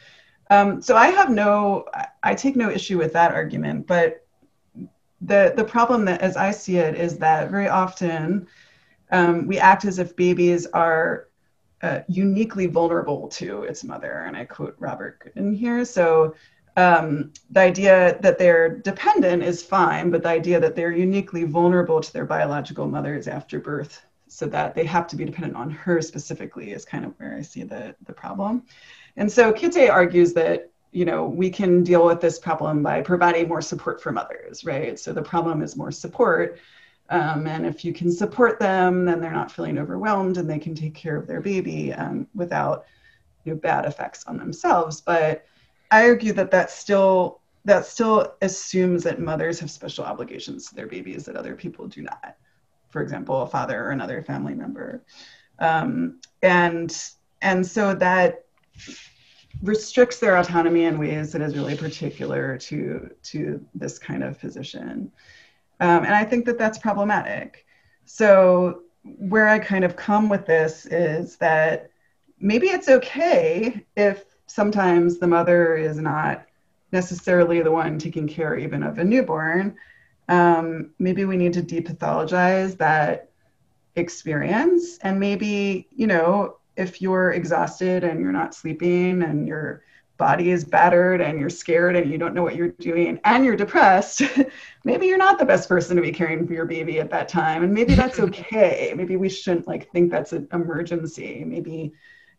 Um, 0.50 0.82
so 0.82 0.98
I 0.98 1.08
have 1.08 1.30
no, 1.30 1.86
I 2.22 2.36
take 2.36 2.56
no 2.56 2.70
issue 2.70 2.98
with 2.98 3.14
that 3.14 3.32
argument, 3.32 3.88
but 3.88 4.26
the 5.22 5.54
the 5.56 5.64
problem 5.64 6.04
that, 6.06 6.22
as 6.22 6.36
I 6.36 6.52
see 6.52 6.78
it, 6.78 6.96
is 6.96 7.18
that 7.20 7.50
very 7.50 7.70
often 7.70 8.48
um, 9.12 9.48
we 9.48 9.58
act 9.58 9.86
as 9.86 10.00
if 10.00 10.16
babies 10.16 10.66
are 10.68 11.30
uh, 11.84 12.00
uniquely 12.08 12.66
vulnerable 12.66 13.28
to 13.28 13.64
its 13.64 13.84
mother, 13.84 14.24
and 14.26 14.38
I 14.38 14.46
quote 14.46 14.76
Robert 14.80 15.20
Goodin 15.20 15.54
here. 15.54 15.84
So 15.84 16.34
um, 16.78 17.34
the 17.52 17.60
idea 17.60 18.18
that 18.22 18.40
they're 18.40 18.78
dependent 18.80 19.44
is 19.44 19.62
fine, 19.62 20.10
but 20.10 20.24
the 20.24 20.30
idea 20.30 20.60
that 20.62 20.76
they're 20.76 20.94
uniquely 20.94 21.44
vulnerable 21.44 22.00
to 22.00 22.14
their 22.14 22.26
biological 22.26 22.88
mothers 22.88 23.28
after 23.28 23.60
birth, 23.60 24.02
so 24.28 24.48
that 24.48 24.74
they 24.74 24.86
have 24.86 25.08
to 25.08 25.16
be 25.16 25.26
dependent 25.26 25.58
on 25.58 25.70
her 25.70 26.02
specifically, 26.02 26.72
is 26.72 26.86
kind 26.86 27.06
of 27.06 27.14
where 27.20 27.36
I 27.36 27.42
see 27.42 27.64
the 27.64 27.96
the 28.06 28.14
problem. 28.14 28.64
And 29.18 29.32
so 29.32 29.52
Kittay 29.52 29.92
argues 29.92 30.34
that 30.34 30.72
you 30.94 31.04
know 31.04 31.26
we 31.26 31.50
can 31.50 31.84
deal 31.84 32.06
with 32.06 32.22
this 32.22 32.40
problem 32.40 32.82
by 32.82 33.02
providing 33.02 33.50
more 33.50 33.62
support 33.62 34.02
for 34.02 34.14
mothers, 34.14 34.64
right? 34.64 34.98
So 34.98 35.12
the 35.12 35.22
problem 35.22 35.62
is 35.62 35.76
more 35.76 35.92
support. 35.92 36.60
Um, 37.14 37.46
and 37.46 37.64
if 37.64 37.86
you 37.86 37.94
can 37.94 38.12
support 38.12 38.60
them, 38.60 39.06
then 39.06 39.22
they're 39.22 39.32
not 39.32 39.52
feeling 39.52 39.78
overwhelmed 39.78 40.38
and 40.38 40.50
they 40.50 40.58
can 40.58 40.74
take 40.74 40.96
care 40.96 41.16
of 41.16 41.28
their 41.28 41.42
baby 41.42 41.94
um, 41.94 42.28
without 42.34 42.86
you 43.44 43.54
know, 43.54 43.60
bad 43.60 43.86
effects 43.86 44.26
on 44.26 44.36
themselves. 44.36 45.00
But 45.00 45.46
I 45.92 46.08
argue 46.08 46.34
that 46.34 46.50
that 46.50 46.72
still 46.72 47.42
that 47.66 47.86
still 47.86 48.34
assumes 48.42 49.04
that 49.04 49.20
mothers 49.20 49.60
have 49.60 49.70
special 49.70 50.04
obligations 50.04 50.68
to 50.68 50.76
their 50.76 50.88
babies 50.88 51.24
that 51.26 51.36
other 51.36 51.56
people 51.56 51.88
do 51.88 52.02
not. 52.02 52.36
For 52.90 53.04
example, 53.04 53.44
a 53.44 53.48
father 53.48 53.80
or 53.80 53.92
another 53.92 54.24
family 54.24 54.56
member, 54.56 55.04
um, 55.60 56.20
and 56.42 56.98
and 57.44 57.64
so 57.64 57.94
that 57.94 58.46
restricts 59.62 60.18
their 60.18 60.38
autonomy 60.38 60.86
in 60.86 60.98
ways 60.98 61.32
that 61.34 61.44
is 61.44 61.56
really 61.56 61.78
particular 61.78 62.58
to 62.58 63.12
to 63.22 63.64
this 63.76 64.00
kind 64.00 64.24
of 64.24 64.40
position 64.40 65.12
um, 65.84 66.06
and 66.06 66.16
i 66.16 66.24
think 66.24 66.46
that 66.46 66.58
that's 66.58 66.78
problematic. 66.78 67.66
So 68.06 68.84
where 69.04 69.50
i 69.50 69.60
kind 69.60 69.84
of 69.84 69.96
come 69.96 70.30
with 70.30 70.46
this 70.46 70.86
is 70.86 71.36
that 71.38 71.90
maybe 72.40 72.68
it's 72.68 72.90
okay 72.90 73.86
if 73.96 74.24
sometimes 74.48 75.20
the 75.20 75.28
mother 75.28 75.76
is 75.76 75.98
not 75.98 76.46
necessarily 76.92 77.62
the 77.62 77.72
one 77.72 77.98
taking 77.98 78.28
care 78.28 78.56
even 78.58 78.84
of 78.84 79.00
a 79.00 79.04
newborn. 79.04 79.76
Um, 80.30 80.92
maybe 81.00 81.26
we 81.26 81.38
need 81.38 81.54
to 81.54 81.64
depathologize 81.64 82.78
that 82.78 83.30
experience. 83.96 85.00
And 85.00 85.20
maybe 85.20 85.88
you 85.92 86.08
know 86.08 86.58
if 86.76 87.02
you're 87.02 87.32
exhausted 87.32 88.04
and 88.04 88.20
you're 88.20 88.32
not 88.32 88.56
sleeping 88.56 89.22
and 89.24 89.48
your 89.48 89.84
body 90.18 90.52
is 90.52 90.64
battered 90.64 91.22
and 91.22 91.40
you're 91.40 91.50
scared 91.50 91.96
and 91.96 92.12
you 92.12 92.18
don't 92.18 92.34
know 92.34 92.44
what 92.44 92.56
you're 92.56 92.70
doing 92.70 93.20
and 93.24 93.44
you're 93.44 93.56
depressed, 93.56 94.22
maybe 94.84 95.08
you're 95.08 95.18
not 95.18 95.40
the 95.40 95.46
best 95.46 95.68
person 95.68 95.96
to 95.96 96.02
be 96.02 96.12
caring 96.12 96.46
for 96.46 96.54
your 96.54 96.66
baby 96.66 97.00
at 97.00 97.10
that 97.10 97.28
time. 97.28 97.64
And 97.64 97.74
maybe 97.74 97.96
that's 97.96 98.20
okay. 98.28 98.94
maybe 98.96 99.16
we 99.16 99.30
shouldn't 99.30 99.68
like 99.68 99.92
think 99.92 100.12
that's 100.12 100.34
an 100.34 100.48
emergency. 100.54 101.44
Maybe, 101.46 101.94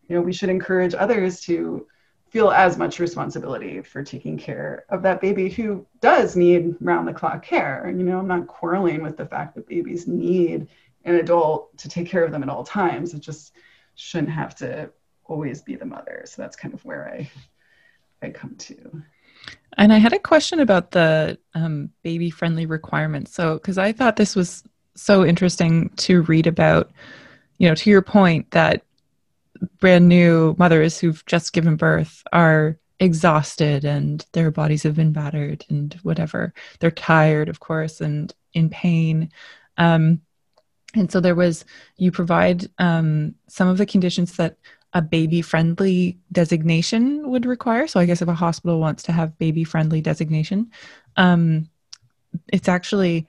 you 0.07 0.15
know, 0.15 0.21
we 0.21 0.33
should 0.33 0.49
encourage 0.49 0.95
others 0.95 1.41
to 1.41 1.85
feel 2.29 2.51
as 2.51 2.77
much 2.77 2.99
responsibility 2.99 3.81
for 3.81 4.03
taking 4.03 4.37
care 4.37 4.85
of 4.89 5.01
that 5.03 5.21
baby 5.21 5.49
who 5.49 5.85
does 6.01 6.35
need 6.35 6.75
round 6.81 7.07
the 7.07 7.13
clock 7.13 7.43
care. 7.43 7.85
You 7.95 8.03
know, 8.03 8.19
I'm 8.19 8.27
not 8.27 8.47
quarreling 8.47 9.03
with 9.03 9.15
the 9.15 9.25
fact 9.25 9.55
that 9.55 9.67
babies 9.67 10.07
need 10.07 10.67
an 11.05 11.15
adult 11.15 11.77
to 11.77 11.89
take 11.89 12.07
care 12.07 12.25
of 12.25 12.31
them 12.31 12.43
at 12.43 12.49
all 12.49 12.63
times. 12.63 13.13
It 13.13 13.19
just 13.19 13.53
shouldn't 13.95 14.31
have 14.31 14.55
to 14.55 14.89
always 15.25 15.61
be 15.61 15.75
the 15.75 15.85
mother. 15.85 16.23
So 16.25 16.41
that's 16.41 16.55
kind 16.55 16.73
of 16.73 16.83
where 16.83 17.07
I 17.09 17.29
I 18.21 18.29
come 18.29 18.55
to. 18.55 19.03
And 19.77 19.91
I 19.91 19.97
had 19.97 20.13
a 20.13 20.19
question 20.19 20.59
about 20.59 20.91
the 20.91 21.37
um, 21.53 21.89
baby 22.01 22.29
friendly 22.29 22.65
requirements. 22.65 23.33
So, 23.33 23.55
because 23.55 23.77
I 23.77 23.91
thought 23.91 24.15
this 24.15 24.35
was 24.35 24.63
so 24.95 25.25
interesting 25.25 25.89
to 25.97 26.21
read 26.23 26.47
about, 26.47 26.91
you 27.57 27.67
know, 27.67 27.75
to 27.75 27.89
your 27.89 28.01
point 28.01 28.51
that 28.51 28.83
brand 29.79 30.07
new 30.07 30.55
mothers 30.57 30.97
who've 30.99 31.25
just 31.25 31.53
given 31.53 31.75
birth 31.75 32.23
are 32.31 32.77
exhausted 32.99 33.83
and 33.83 34.25
their 34.31 34.51
bodies 34.51 34.83
have 34.83 34.95
been 34.95 35.11
battered 35.11 35.65
and 35.69 35.93
whatever. 36.03 36.53
They're 36.79 36.91
tired, 36.91 37.49
of 37.49 37.59
course, 37.59 38.01
and 38.01 38.33
in 38.53 38.69
pain. 38.69 39.31
Um, 39.77 40.21
and 40.95 41.11
so 41.11 41.19
there 41.19 41.35
was, 41.35 41.65
you 41.97 42.11
provide 42.11 42.67
um, 42.77 43.35
some 43.47 43.67
of 43.67 43.77
the 43.77 43.85
conditions 43.85 44.37
that 44.37 44.57
a 44.95 45.01
baby 45.01 45.41
friendly 45.41 46.17
designation 46.31 47.29
would 47.29 47.45
require. 47.45 47.85
So 47.85 47.99
I 47.99 48.05
guess 48.05 48.23
if 48.23 48.27
a 48.27 48.33
hospital 48.33 48.79
wants 48.79 49.03
to 49.03 49.11
have 49.11 49.37
baby 49.37 49.63
friendly 49.63 50.01
designation, 50.01 50.71
um, 51.17 51.69
it's 52.51 52.67
actually, 52.67 53.27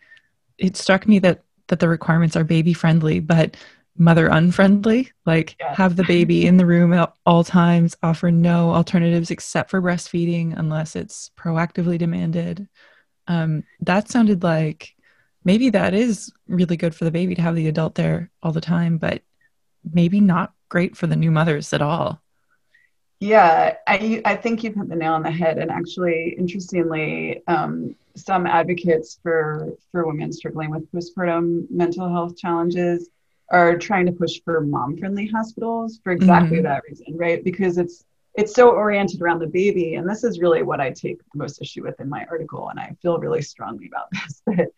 it 0.57 0.77
struck 0.77 1.07
me 1.07 1.19
that 1.21 1.43
that 1.69 1.81
the 1.81 1.89
requirements 1.89 2.37
are 2.37 2.45
baby 2.45 2.73
friendly, 2.73 3.19
but 3.19 3.57
mother 3.99 4.29
unfriendly 4.29 5.11
like 5.25 5.57
yeah. 5.59 5.75
have 5.75 5.97
the 5.97 6.05
baby 6.05 6.47
in 6.47 6.59
the 6.59 6.67
room 6.67 6.93
at 6.93 7.13
all 7.25 7.43
times 7.43 7.97
offer 8.03 8.31
no 8.31 8.71
alternatives 8.71 9.31
except 9.31 9.71
for 9.71 9.81
breastfeeding 9.81 10.53
unless 10.59 10.95
it's 10.95 11.31
proactively 11.35 11.97
demanded 11.97 12.69
um, 13.27 13.65
that 13.81 14.11
sounded 14.11 14.43
like 14.43 14.95
maybe 15.47 15.71
that 15.71 15.95
is 15.95 16.33
really 16.49 16.77
good 16.77 16.95
for 16.95 17.05
the 17.05 17.11
baby 17.11 17.35
to 17.35 17.41
have 17.41 17.55
the 17.55 17.69
adult 17.69 17.95
there 17.95 18.31
all 18.43 18.53
the 18.53 18.61
time, 18.61 18.99
but 18.99 19.23
maybe 19.91 20.21
not 20.21 20.53
great 20.69 20.97
for 20.97 21.07
the 21.07 21.17
new 21.17 21.31
mothers 21.31 21.73
at 21.73 21.83
all. 21.83 22.21
Yeah, 23.21 23.77
I, 23.87 24.21
I 24.25 24.37
think 24.37 24.63
you've 24.63 24.75
hit 24.75 24.89
the 24.89 24.97
nail 24.97 25.15
on 25.15 25.23
the 25.23 25.31
head. 25.31 25.59
And 25.59 25.71
actually, 25.71 26.35
interestingly, 26.39 27.43
um, 27.47 27.97
some 28.15 28.47
advocates 28.47 29.19
for, 29.23 29.73
for 29.91 30.07
women 30.07 30.33
struggling 30.33 30.71
with 30.71 30.91
postpartum 30.93 31.71
mental 31.71 32.09
health 32.09 32.37
challenges 32.37 33.09
are 33.51 33.79
trying 33.79 34.07
to 34.07 34.13
push 34.13 34.41
for 34.45 34.61
mom 34.61 34.97
friendly 34.97 35.27
hospitals 35.27 36.01
for 36.03 36.13
exactly 36.13 36.59
mm-hmm. 36.59 36.67
that 36.67 36.83
reason, 36.89 37.17
right? 37.17 37.43
Because 37.45 37.79
it's 37.79 38.05
it's 38.35 38.55
so 38.55 38.71
oriented 38.71 39.23
around 39.23 39.39
the 39.39 39.47
baby. 39.47 39.95
And 39.95 40.07
this 40.07 40.23
is 40.23 40.41
really 40.41 40.63
what 40.63 40.79
I 40.79 40.91
take 40.91 41.19
the 41.19 41.39
most 41.39 41.63
issue 41.63 41.83
with 41.83 41.99
in 42.01 42.09
my 42.11 42.27
article. 42.31 42.69
And 42.69 42.79
I 42.79 42.95
feel 43.01 43.19
really 43.19 43.41
strongly 43.41 43.87
about 43.87 44.09
this 44.13 44.43
that 44.47 44.69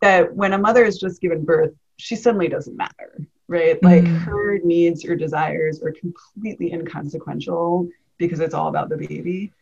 that 0.00 0.34
when 0.34 0.52
a 0.52 0.58
mother 0.58 0.84
is 0.84 0.98
just 0.98 1.20
given 1.20 1.44
birth, 1.44 1.72
she 1.96 2.16
suddenly 2.16 2.48
doesn't 2.48 2.76
matter, 2.76 3.18
right? 3.48 3.82
Like 3.82 4.06
her 4.06 4.58
needs 4.64 5.04
or 5.04 5.16
desires 5.16 5.82
are 5.82 5.92
completely 5.92 6.72
inconsequential 6.72 7.88
because 8.18 8.40
it's 8.40 8.54
all 8.54 8.68
about 8.68 8.88
the 8.88 8.96
baby. 8.96 9.52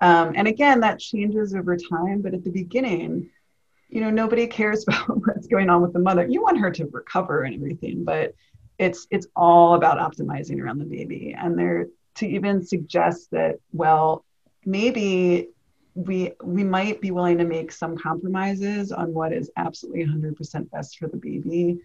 Um, 0.00 0.32
and 0.36 0.48
again, 0.48 0.80
that 0.80 0.98
changes 0.98 1.54
over 1.54 1.76
time, 1.76 2.22
but 2.22 2.34
at 2.34 2.44
the 2.44 2.50
beginning, 2.50 3.30
you 3.88 4.00
know, 4.00 4.10
nobody 4.10 4.46
cares 4.46 4.84
about 4.88 5.26
what's 5.26 5.46
going 5.46 5.68
on 5.68 5.82
with 5.82 5.92
the 5.92 5.98
mother. 5.98 6.26
You 6.26 6.42
want 6.42 6.58
her 6.58 6.70
to 6.70 6.86
recover 6.86 7.42
and 7.42 7.54
everything, 7.54 8.04
but 8.04 8.34
it's 8.78 9.06
it's 9.10 9.26
all 9.36 9.74
about 9.74 9.98
optimizing 9.98 10.60
around 10.60 10.78
the 10.78 10.86
baby. 10.86 11.34
And 11.38 11.58
there 11.58 11.86
to 12.16 12.26
even 12.26 12.64
suggest 12.64 13.30
that, 13.32 13.56
well, 13.72 14.24
maybe 14.64 15.48
we 15.94 16.32
we 16.42 16.64
might 16.64 17.00
be 17.00 17.10
willing 17.10 17.38
to 17.38 17.44
make 17.44 17.72
some 17.72 17.96
compromises 17.96 18.92
on 18.92 19.12
what 19.12 19.32
is 19.32 19.50
absolutely 19.56 20.06
100% 20.06 20.70
best 20.70 20.98
for 20.98 21.08
the 21.08 21.16
baby 21.16 21.78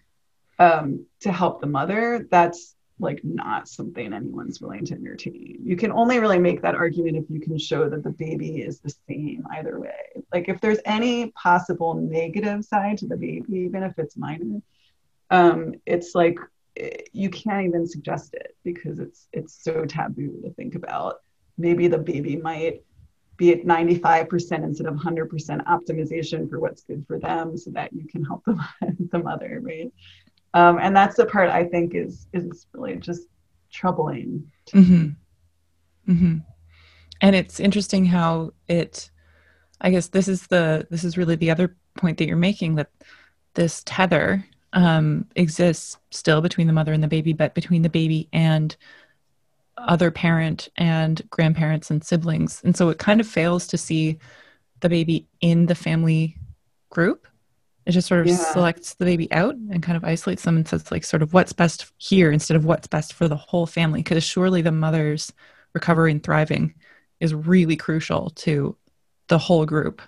um, 0.59 1.05
to 1.21 1.31
help 1.31 1.61
the 1.61 1.67
mother 1.67 2.27
that's 2.29 2.75
like 2.97 3.19
not 3.23 3.67
something 3.67 4.13
anyone's 4.13 4.61
willing 4.61 4.85
to 4.85 4.93
entertain. 4.93 5.59
You 5.61 5.75
can 5.75 5.91
only 5.91 6.19
really 6.19 6.39
make 6.39 6.61
that 6.61 6.75
argument 6.75 7.17
if 7.17 7.25
you 7.29 7.41
can 7.41 7.57
show 7.57 7.89
that 7.89 8.03
the 8.03 8.09
baby 8.09 8.61
is 8.61 8.79
the 8.79 8.93
same 9.09 9.45
either 9.51 9.79
way. 9.79 10.23
Like 10.33 10.47
if 10.47 10.61
there's 10.61 10.79
any 10.85 11.31
possible 11.31 11.93
negative 11.95 12.63
side 12.63 12.99
to 12.99 13.07
the 13.07 13.17
baby 13.17 13.57
even 13.59 13.83
if 13.83 13.93
it's 13.97 14.15
minor 14.15 14.61
um, 15.29 15.75
it's 15.85 16.15
like 16.15 16.37
eh, 16.77 17.01
you 17.11 17.29
can't 17.29 17.67
even 17.67 17.87
suggest 17.87 18.33
it 18.33 18.55
because 18.63 18.99
it's 18.99 19.27
it's 19.33 19.63
so 19.63 19.85
taboo 19.85 20.41
to 20.43 20.51
think 20.51 20.75
about. 20.75 21.17
Maybe 21.57 21.87
the 21.87 21.97
baby 21.97 22.35
might 22.35 22.83
be 23.37 23.51
at 23.51 23.65
95% 23.65 24.63
instead 24.63 24.87
of 24.87 24.95
100% 24.95 25.65
optimization 25.65 26.49
for 26.49 26.59
what's 26.59 26.83
good 26.83 27.05
for 27.05 27.19
them 27.19 27.57
so 27.57 27.69
that 27.71 27.91
you 27.91 28.07
can 28.07 28.23
help 28.23 28.43
the, 28.45 28.57
the 29.11 29.19
mother 29.19 29.59
right 29.61 29.91
um, 30.55 30.79
and 30.81 30.95
that's 30.95 31.15
the 31.15 31.25
part 31.25 31.49
i 31.49 31.63
think 31.63 31.93
is 31.93 32.27
is 32.33 32.65
really 32.73 32.95
just 32.95 33.27
troubling 33.71 34.43
mm-hmm. 34.71 35.09
Mm-hmm. 36.11 36.37
and 37.21 37.35
it's 37.35 37.59
interesting 37.59 38.05
how 38.05 38.51
it 38.67 39.11
i 39.81 39.91
guess 39.91 40.07
this 40.07 40.27
is 40.27 40.47
the 40.47 40.87
this 40.89 41.03
is 41.03 41.17
really 41.17 41.35
the 41.35 41.51
other 41.51 41.75
point 41.95 42.17
that 42.17 42.27
you're 42.27 42.37
making 42.37 42.75
that 42.75 42.89
this 43.53 43.83
tether 43.85 44.43
um, 44.73 45.25
exists 45.37 45.97
still 46.11 46.41
between 46.41 46.67
the 46.67 46.73
mother 46.73 46.91
and 46.91 47.03
the 47.03 47.07
baby 47.07 47.31
but 47.31 47.53
between 47.53 47.81
the 47.83 47.89
baby 47.89 48.27
and 48.33 48.75
other 49.77 50.11
parent 50.11 50.69
and 50.77 51.21
grandparents 51.29 51.91
and 51.91 52.03
siblings. 52.03 52.61
And 52.63 52.75
so 52.75 52.89
it 52.89 52.97
kind 52.97 53.19
of 53.19 53.27
fails 53.27 53.67
to 53.67 53.77
see 53.77 54.19
the 54.79 54.89
baby 54.89 55.27
in 55.41 55.65
the 55.65 55.75
family 55.75 56.37
group. 56.89 57.27
It 57.85 57.91
just 57.91 58.07
sort 58.07 58.21
of 58.21 58.27
yeah. 58.27 58.35
selects 58.35 58.95
the 58.95 59.05
baby 59.05 59.31
out 59.31 59.55
and 59.55 59.83
kind 59.83 59.95
of 59.95 60.03
isolates 60.03 60.43
them 60.43 60.57
and 60.57 60.67
says, 60.67 60.91
like, 60.91 61.03
sort 61.03 61.21
of 61.21 61.33
what's 61.33 61.53
best 61.53 61.91
here 61.97 62.31
instead 62.31 62.57
of 62.57 62.65
what's 62.65 62.87
best 62.87 63.13
for 63.13 63.27
the 63.27 63.35
whole 63.35 63.67
family. 63.67 64.01
Because 64.01 64.23
surely 64.23 64.61
the 64.61 64.71
mother's 64.71 65.31
recovery 65.73 66.11
and 66.11 66.23
thriving 66.23 66.73
is 67.19 67.33
really 67.33 67.75
crucial 67.75 68.31
to 68.31 68.75
the 69.27 69.37
whole 69.37 69.65
group 69.65 70.01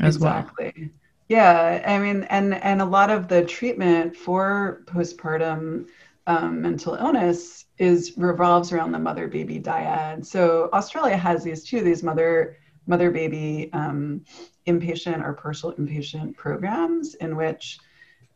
as 0.00 0.16
exactly. 0.16 0.72
well. 0.76 0.88
Yeah, 1.28 1.82
I 1.86 1.98
mean, 1.98 2.24
and 2.24 2.54
and 2.54 2.82
a 2.82 2.84
lot 2.84 3.10
of 3.10 3.28
the 3.28 3.44
treatment 3.44 4.14
for 4.14 4.82
postpartum 4.86 5.86
um, 6.26 6.60
mental 6.60 6.94
illness 6.94 7.64
is 7.78 8.12
revolves 8.16 8.72
around 8.72 8.92
the 8.92 8.98
mother 8.98 9.28
baby 9.28 9.58
dyad. 9.58 10.26
So 10.26 10.68
Australia 10.72 11.16
has 11.16 11.42
these 11.42 11.64
too, 11.64 11.80
these 11.80 12.02
mother 12.02 12.58
mother 12.86 13.10
baby 13.10 13.70
um, 13.72 14.24
inpatient 14.66 15.24
or 15.24 15.32
partial 15.32 15.72
inpatient 15.72 16.36
programs 16.36 17.14
in 17.14 17.36
which 17.36 17.78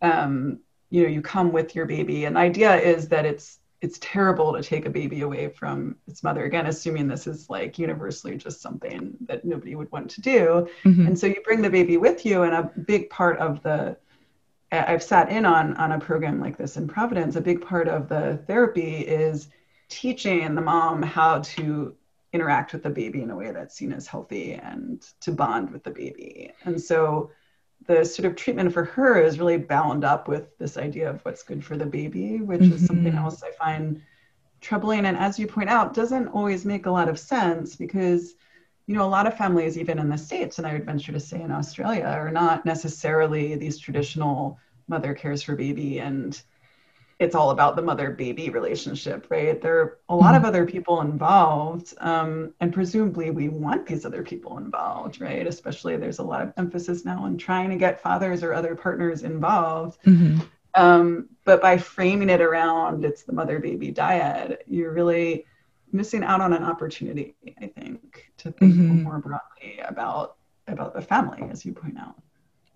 um, 0.02 0.60
you 0.90 1.02
know 1.02 1.08
you 1.08 1.22
come 1.22 1.52
with 1.52 1.74
your 1.74 1.86
baby. 1.86 2.24
And 2.24 2.36
the 2.36 2.40
idea 2.40 2.76
is 2.76 3.08
that 3.08 3.24
it's 3.24 3.58
it's 3.82 3.98
terrible 4.00 4.54
to 4.54 4.62
take 4.62 4.86
a 4.86 4.90
baby 4.90 5.20
away 5.20 5.48
from 5.48 5.96
its 6.08 6.22
mother 6.22 6.44
again 6.44 6.64
assuming 6.66 7.06
this 7.06 7.26
is 7.26 7.50
like 7.50 7.78
universally 7.78 8.34
just 8.34 8.62
something 8.62 9.14
that 9.20 9.44
nobody 9.44 9.74
would 9.74 9.92
want 9.92 10.10
to 10.10 10.22
do 10.22 10.66
mm-hmm. 10.82 11.06
and 11.06 11.18
so 11.18 11.26
you 11.26 11.36
bring 11.44 11.60
the 11.60 11.68
baby 11.68 11.98
with 11.98 12.24
you 12.24 12.42
and 12.44 12.54
a 12.54 12.72
big 12.86 13.10
part 13.10 13.38
of 13.38 13.62
the 13.62 13.94
I've 14.72 15.02
sat 15.02 15.30
in 15.30 15.44
on 15.44 15.76
on 15.76 15.92
a 15.92 16.00
program 16.00 16.40
like 16.40 16.56
this 16.56 16.76
in 16.76 16.88
Providence. 16.88 17.36
A 17.36 17.40
big 17.40 17.60
part 17.60 17.88
of 17.88 18.08
the 18.08 18.40
therapy 18.46 18.96
is 18.98 19.48
teaching 19.88 20.54
the 20.54 20.60
mom 20.60 21.02
how 21.02 21.40
to 21.40 21.94
interact 22.32 22.72
with 22.72 22.82
the 22.82 22.90
baby 22.90 23.22
in 23.22 23.30
a 23.30 23.36
way 23.36 23.50
that's 23.50 23.74
seen 23.74 23.92
as 23.92 24.06
healthy 24.06 24.54
and 24.54 25.02
to 25.20 25.32
bond 25.32 25.70
with 25.70 25.84
the 25.84 25.90
baby. 25.90 26.52
And 26.64 26.80
so 26.80 27.30
the 27.86 28.04
sort 28.04 28.26
of 28.26 28.36
treatment 28.36 28.72
for 28.72 28.84
her 28.84 29.20
is 29.20 29.38
really 29.38 29.58
bound 29.58 30.04
up 30.04 30.28
with 30.28 30.56
this 30.58 30.76
idea 30.76 31.10
of 31.10 31.20
what's 31.24 31.42
good 31.42 31.64
for 31.64 31.76
the 31.76 31.86
baby, 31.86 32.40
which 32.40 32.60
mm-hmm. 32.60 32.74
is 32.74 32.86
something 32.86 33.14
else 33.14 33.42
I 33.42 33.50
find 33.52 34.02
troubling. 34.60 35.06
And 35.06 35.16
as 35.16 35.38
you 35.38 35.46
point 35.46 35.70
out, 35.70 35.94
doesn't 35.94 36.28
always 36.28 36.64
make 36.64 36.86
a 36.86 36.90
lot 36.90 37.08
of 37.08 37.18
sense 37.18 37.76
because 37.76 38.34
you 38.86 38.94
know, 38.94 39.04
a 39.04 39.08
lot 39.08 39.26
of 39.26 39.36
families, 39.36 39.76
even 39.76 39.98
in 39.98 40.08
the 40.08 40.16
States, 40.16 40.58
and 40.58 40.66
I 40.66 40.72
would 40.72 40.86
venture 40.86 41.12
to 41.12 41.18
say 41.18 41.40
in 41.40 41.50
Australia, 41.50 42.04
are 42.04 42.30
not 42.30 42.64
necessarily 42.64 43.56
these 43.56 43.78
traditional 43.78 44.58
mother 44.86 45.12
cares 45.12 45.42
for 45.42 45.56
baby 45.56 45.98
and 45.98 46.40
it's 47.18 47.34
all 47.34 47.50
about 47.50 47.76
the 47.76 47.82
mother 47.82 48.10
baby 48.10 48.50
relationship, 48.50 49.26
right? 49.30 49.60
There 49.60 49.78
are 49.78 49.98
a 50.10 50.16
lot 50.16 50.34
of 50.34 50.40
mm-hmm. 50.40 50.48
other 50.48 50.66
people 50.66 51.00
involved, 51.00 51.94
um, 51.98 52.52
and 52.60 52.72
presumably 52.72 53.30
we 53.30 53.48
want 53.48 53.86
these 53.86 54.04
other 54.04 54.22
people 54.22 54.58
involved, 54.58 55.20
right? 55.20 55.46
Especially 55.46 55.96
there's 55.96 56.18
a 56.18 56.22
lot 56.22 56.42
of 56.42 56.52
emphasis 56.58 57.04
now 57.04 57.24
on 57.24 57.38
trying 57.38 57.70
to 57.70 57.76
get 57.76 58.02
fathers 58.02 58.42
or 58.42 58.52
other 58.52 58.74
partners 58.74 59.22
involved. 59.22 60.02
Mm-hmm. 60.04 60.40
Um, 60.74 61.30
but 61.46 61.62
by 61.62 61.78
framing 61.78 62.28
it 62.28 62.42
around 62.42 63.02
it's 63.04 63.22
the 63.22 63.32
mother 63.32 63.58
baby 63.60 63.90
dyad, 63.92 64.58
you're 64.66 64.92
really 64.92 65.46
missing 65.92 66.22
out 66.22 66.42
on 66.42 66.52
an 66.52 66.62
opportunity, 66.62 67.34
I 67.62 67.68
think, 67.68 68.30
to 68.38 68.52
think 68.52 68.74
mm-hmm. 68.74 69.02
more 69.04 69.18
broadly 69.18 69.80
about 69.86 70.36
about 70.68 70.94
the 70.94 71.00
family, 71.00 71.48
as 71.50 71.64
you 71.64 71.72
point 71.72 71.98
out. 71.98 72.16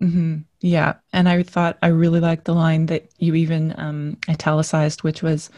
Mm-hmm. 0.01 0.37
Yeah, 0.61 0.95
and 1.13 1.29
I 1.29 1.43
thought 1.43 1.77
I 1.81 1.87
really 1.87 2.19
liked 2.19 2.45
the 2.45 2.55
line 2.55 2.87
that 2.87 3.09
you 3.19 3.35
even 3.35 3.73
um, 3.77 4.17
italicized, 4.27 5.03
which 5.03 5.21
was 5.21 5.49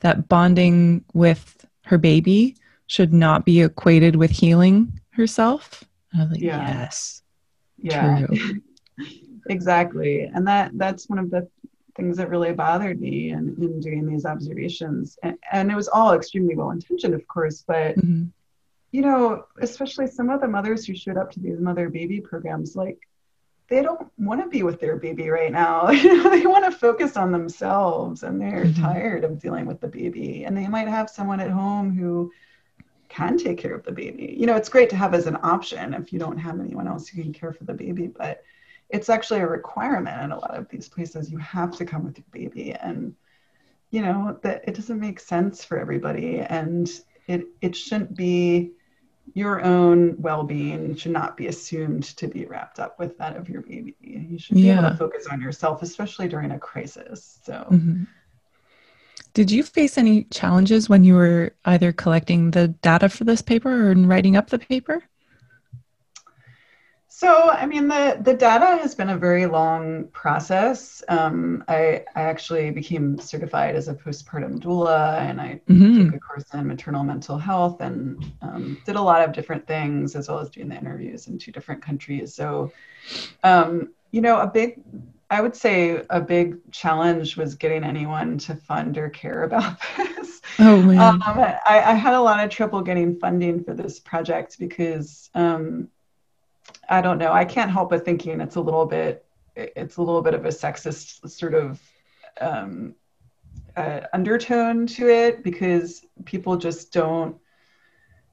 that 0.00 0.28
bonding 0.28 1.04
with 1.14 1.66
her 1.84 1.98
baby 1.98 2.56
should 2.88 3.12
not 3.12 3.44
be 3.44 3.62
equated 3.62 4.16
with 4.16 4.30
healing 4.30 5.00
herself. 5.10 5.82
I 6.14 6.22
was 6.22 6.30
like, 6.32 6.40
yeah. 6.40 6.78
yes, 6.78 7.22
yeah, 7.78 8.26
exactly, 9.48 10.22
and 10.22 10.46
that 10.46 10.72
that's 10.74 11.08
one 11.08 11.18
of 11.18 11.30
the 11.30 11.48
things 11.96 12.18
that 12.18 12.28
really 12.28 12.52
bothered 12.52 13.00
me 13.00 13.30
in, 13.30 13.56
in 13.58 13.80
doing 13.80 14.06
these 14.06 14.26
observations. 14.26 15.18
And, 15.22 15.38
and 15.50 15.72
it 15.72 15.74
was 15.74 15.88
all 15.88 16.12
extremely 16.12 16.54
well 16.54 16.70
intentioned, 16.70 17.14
of 17.14 17.26
course, 17.26 17.64
but 17.66 17.96
mm-hmm. 17.96 18.24
you 18.92 19.00
know, 19.00 19.44
especially 19.60 20.06
some 20.06 20.28
of 20.28 20.42
the 20.42 20.48
mothers 20.48 20.84
who 20.84 20.94
showed 20.94 21.16
up 21.16 21.30
to 21.32 21.40
these 21.40 21.58
mother 21.58 21.88
baby 21.88 22.20
programs, 22.20 22.76
like 22.76 22.98
they 23.68 23.82
don't 23.82 24.08
want 24.18 24.40
to 24.40 24.48
be 24.48 24.62
with 24.62 24.80
their 24.80 24.96
baby 24.96 25.28
right 25.28 25.52
now. 25.52 25.90
You 25.90 26.16
know, 26.22 26.30
they 26.30 26.46
want 26.46 26.64
to 26.64 26.78
focus 26.78 27.16
on 27.16 27.32
themselves 27.32 28.22
and 28.22 28.40
they're 28.40 28.66
mm-hmm. 28.66 28.82
tired 28.82 29.24
of 29.24 29.40
dealing 29.40 29.66
with 29.66 29.80
the 29.80 29.88
baby. 29.88 30.44
And 30.44 30.56
they 30.56 30.68
might 30.68 30.88
have 30.88 31.10
someone 31.10 31.40
at 31.40 31.50
home 31.50 31.96
who 31.96 32.32
can 33.08 33.38
take 33.38 33.58
care 33.58 33.74
of 33.74 33.84
the 33.84 33.92
baby. 33.92 34.36
You 34.38 34.46
know, 34.46 34.56
it's 34.56 34.68
great 34.68 34.90
to 34.90 34.96
have 34.96 35.14
as 35.14 35.26
an 35.26 35.38
option 35.42 35.94
if 35.94 36.12
you 36.12 36.18
don't 36.18 36.38
have 36.38 36.60
anyone 36.60 36.86
else 36.86 37.08
who 37.08 37.22
can 37.22 37.32
care 37.32 37.52
for 37.52 37.64
the 37.64 37.74
baby, 37.74 38.06
but 38.06 38.42
it's 38.88 39.08
actually 39.08 39.40
a 39.40 39.46
requirement 39.46 40.22
in 40.22 40.32
a 40.32 40.38
lot 40.38 40.56
of 40.56 40.68
these 40.68 40.88
places. 40.88 41.30
You 41.30 41.38
have 41.38 41.76
to 41.76 41.84
come 41.84 42.04
with 42.04 42.18
your 42.18 42.26
baby, 42.30 42.72
and 42.72 43.14
you 43.90 44.02
know 44.02 44.38
that 44.42 44.64
it 44.68 44.74
doesn't 44.74 45.00
make 45.00 45.18
sense 45.18 45.64
for 45.64 45.78
everybody, 45.78 46.40
and 46.40 46.88
it 47.26 47.46
it 47.60 47.74
shouldn't 47.74 48.16
be 48.16 48.72
your 49.34 49.62
own 49.62 50.20
well-being 50.20 50.96
should 50.96 51.12
not 51.12 51.36
be 51.36 51.48
assumed 51.48 52.04
to 52.16 52.28
be 52.28 52.46
wrapped 52.46 52.78
up 52.78 52.98
with 52.98 53.18
that 53.18 53.36
of 53.36 53.48
your 53.48 53.62
baby. 53.62 53.94
You 54.00 54.38
should 54.38 54.56
be 54.56 54.62
yeah. 54.62 54.78
able 54.78 54.90
to 54.90 54.96
focus 54.96 55.26
on 55.30 55.40
yourself, 55.40 55.82
especially 55.82 56.28
during 56.28 56.52
a 56.52 56.58
crisis. 56.58 57.38
So. 57.42 57.66
Mm-hmm. 57.70 58.04
Did 59.34 59.50
you 59.50 59.62
face 59.62 59.98
any 59.98 60.24
challenges 60.24 60.88
when 60.88 61.04
you 61.04 61.14
were 61.14 61.52
either 61.66 61.92
collecting 61.92 62.52
the 62.52 62.68
data 62.68 63.08
for 63.08 63.24
this 63.24 63.42
paper 63.42 63.88
or 63.88 63.92
in 63.92 64.06
writing 64.06 64.36
up 64.36 64.48
the 64.48 64.58
paper? 64.58 65.02
So, 67.18 67.48
I 67.48 67.64
mean, 67.64 67.88
the, 67.88 68.18
the 68.20 68.34
data 68.34 68.76
has 68.82 68.94
been 68.94 69.08
a 69.08 69.16
very 69.16 69.46
long 69.46 70.08
process. 70.08 71.02
Um, 71.08 71.64
I, 71.66 72.04
I 72.14 72.20
actually 72.20 72.70
became 72.72 73.18
certified 73.18 73.74
as 73.74 73.88
a 73.88 73.94
postpartum 73.94 74.58
doula 74.58 75.20
and 75.20 75.40
I 75.40 75.58
mm-hmm. 75.66 76.04
took 76.04 76.14
a 76.14 76.20
course 76.20 76.44
in 76.52 76.66
maternal 76.66 77.04
mental 77.04 77.38
health 77.38 77.80
and 77.80 78.22
um, 78.42 78.76
did 78.84 78.96
a 78.96 79.00
lot 79.00 79.26
of 79.26 79.32
different 79.32 79.66
things 79.66 80.14
as 80.14 80.28
well 80.28 80.40
as 80.40 80.50
doing 80.50 80.68
the 80.68 80.76
interviews 80.76 81.26
in 81.26 81.38
two 81.38 81.52
different 81.52 81.80
countries. 81.80 82.34
So, 82.34 82.70
um, 83.42 83.94
you 84.10 84.20
know, 84.20 84.38
a 84.38 84.46
big, 84.46 84.82
I 85.30 85.40
would 85.40 85.56
say 85.56 86.02
a 86.10 86.20
big 86.20 86.70
challenge 86.70 87.38
was 87.38 87.54
getting 87.54 87.82
anyone 87.82 88.36
to 88.40 88.54
fund 88.54 88.98
or 88.98 89.08
care 89.08 89.44
about 89.44 89.78
this. 89.96 90.42
Oh, 90.58 90.82
man. 90.82 90.98
Um, 90.98 91.22
I, 91.24 91.58
I, 91.66 91.94
had 91.94 92.12
a 92.12 92.20
lot 92.20 92.44
of 92.44 92.50
trouble 92.50 92.82
getting 92.82 93.18
funding 93.18 93.64
for 93.64 93.72
this 93.72 94.00
project 94.00 94.58
because 94.58 95.30
um, 95.34 95.88
I 96.88 97.00
don't 97.00 97.18
know. 97.18 97.32
I 97.32 97.44
can't 97.44 97.70
help 97.70 97.90
but 97.90 98.04
thinking 98.04 98.40
it's 98.40 98.56
a 98.56 98.60
little 98.60 98.86
bit 98.86 99.24
it's 99.54 99.96
a 99.96 100.02
little 100.02 100.22
bit 100.22 100.34
of 100.34 100.44
a 100.44 100.48
sexist 100.48 101.28
sort 101.30 101.54
of 101.54 101.80
um, 102.40 102.94
uh, 103.76 104.00
undertone 104.12 104.86
to 104.86 105.08
it 105.08 105.42
because 105.42 106.04
people 106.24 106.56
just 106.56 106.92
don't 106.92 107.36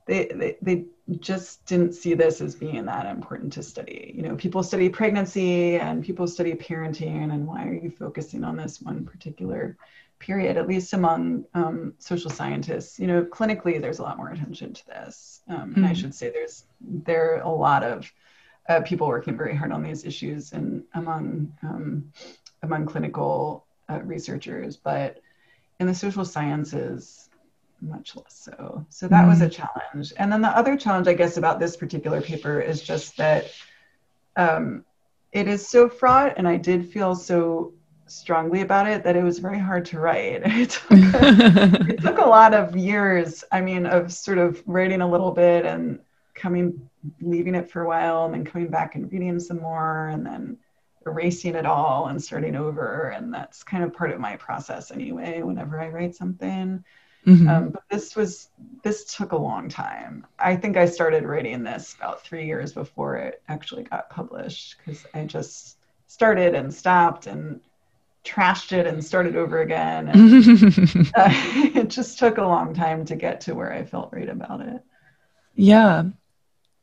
they, 0.05 0.25
they 0.35 0.57
they 0.61 0.85
just 1.19 1.65
didn't 1.65 1.93
see 1.93 2.13
this 2.13 2.41
as 2.41 2.55
being 2.55 2.85
that 2.85 3.05
important 3.05 3.53
to 3.53 3.63
study. 3.63 4.13
You 4.15 4.21
know, 4.21 4.35
people 4.35 4.63
study 4.63 4.89
pregnancy 4.89 5.77
and 5.77 6.03
people 6.03 6.27
study 6.27 6.53
parenting 6.53 7.33
and 7.33 7.47
why 7.47 7.65
are 7.67 7.73
you 7.73 7.89
focusing 7.89 8.43
on 8.43 8.55
this 8.55 8.81
one 8.81 9.05
particular 9.05 9.77
period, 10.19 10.57
at 10.57 10.67
least 10.67 10.93
among 10.93 11.43
um, 11.53 11.93
social 11.99 12.29
scientists. 12.31 12.99
You 12.99 13.07
know, 13.07 13.23
clinically, 13.23 13.79
there's 13.79 13.99
a 13.99 14.03
lot 14.03 14.17
more 14.17 14.29
attention 14.29 14.73
to 14.73 14.85
this. 14.87 15.41
Um, 15.49 15.73
and 15.75 15.85
I 15.85 15.89
hmm. 15.89 15.95
should 15.95 16.15
say 16.15 16.29
there's 16.29 16.65
there 16.81 17.35
are 17.35 17.41
a 17.41 17.49
lot 17.49 17.83
of 17.83 18.11
uh, 18.69 18.81
people 18.81 19.07
working 19.07 19.37
very 19.37 19.55
hard 19.55 19.71
on 19.71 19.83
these 19.83 20.05
issues 20.05 20.53
and 20.53 20.83
among 20.93 21.53
um, 21.63 22.11
among 22.61 22.85
clinical 22.85 23.65
uh, 23.89 23.99
researchers, 24.03 24.77
but 24.77 25.21
in 25.79 25.87
the 25.87 25.93
social 25.95 26.23
sciences, 26.23 27.29
much 27.81 28.15
less 28.15 28.33
so. 28.33 28.85
So 28.89 29.07
that 29.09 29.25
mm. 29.25 29.27
was 29.27 29.41
a 29.41 29.47
mm. 29.47 29.51
challenge. 29.51 30.13
And 30.17 30.31
then 30.31 30.41
the 30.41 30.49
other 30.49 30.77
challenge, 30.77 31.07
I 31.07 31.13
guess, 31.13 31.37
about 31.37 31.59
this 31.59 31.75
particular 31.75 32.21
paper 32.21 32.61
is 32.61 32.81
just 32.81 33.17
that 33.17 33.51
um, 34.37 34.85
it 35.31 35.47
is 35.47 35.67
so 35.67 35.89
fraught, 35.89 36.35
and 36.37 36.47
I 36.47 36.57
did 36.57 36.89
feel 36.89 37.15
so 37.15 37.73
strongly 38.05 38.61
about 38.61 38.87
it 38.87 39.03
that 39.03 39.15
it 39.15 39.23
was 39.23 39.39
very 39.39 39.59
hard 39.59 39.85
to 39.85 39.99
write. 39.99 40.41
It 40.45 40.69
took, 40.69 40.91
a, 40.91 41.89
it 41.89 42.01
took 42.01 42.17
a 42.19 42.25
lot 42.25 42.53
of 42.53 42.75
years, 42.75 43.43
I 43.51 43.61
mean, 43.61 43.85
of 43.85 44.13
sort 44.13 44.37
of 44.37 44.61
writing 44.65 45.01
a 45.01 45.09
little 45.09 45.31
bit 45.31 45.65
and 45.65 45.99
coming, 46.33 46.89
leaving 47.21 47.55
it 47.55 47.69
for 47.69 47.81
a 47.81 47.87
while, 47.87 48.25
and 48.25 48.33
then 48.33 48.45
coming 48.45 48.69
back 48.69 48.95
and 48.95 49.11
reading 49.11 49.39
some 49.39 49.61
more, 49.61 50.07
and 50.07 50.25
then 50.25 50.57
erasing 51.05 51.55
it 51.55 51.65
all 51.65 52.07
and 52.07 52.21
starting 52.21 52.55
over. 52.55 53.09
And 53.09 53.33
that's 53.33 53.63
kind 53.63 53.83
of 53.83 53.93
part 53.93 54.11
of 54.11 54.19
my 54.19 54.37
process 54.37 54.91
anyway, 54.91 55.41
whenever 55.41 55.79
I 55.79 55.89
write 55.89 56.15
something. 56.15 56.83
Mm-hmm. 57.25 57.47
Um, 57.47 57.69
but 57.69 57.83
this 57.89 58.15
was 58.15 58.49
this 58.83 59.15
took 59.15 59.31
a 59.31 59.37
long 59.37 59.69
time. 59.69 60.25
I 60.37 60.55
think 60.57 60.75
I 60.75 60.85
started 60.85 61.23
writing 61.23 61.63
this 61.63 61.95
about 61.97 62.21
three 62.21 62.45
years 62.45 62.73
before 62.73 63.15
it 63.15 63.41
actually 63.47 63.83
got 63.83 64.09
published 64.09 64.75
because 64.77 65.05
I 65.13 65.23
just 65.25 65.77
started 66.07 66.53
and 66.53 66.73
stopped 66.73 67.27
and 67.27 67.61
trashed 68.25 68.71
it 68.71 68.87
and 68.87 69.03
started 69.03 69.35
over 69.37 69.61
again. 69.61 70.09
And, 70.09 71.11
uh, 71.15 71.29
it 71.79 71.89
just 71.89 72.19
took 72.19 72.37
a 72.37 72.45
long 72.45 72.73
time 72.73 73.05
to 73.05 73.15
get 73.15 73.41
to 73.41 73.55
where 73.55 73.71
I 73.71 73.85
felt 73.85 74.11
right 74.11 74.29
about 74.29 74.61
it. 74.61 74.81
Yeah, 75.55 76.03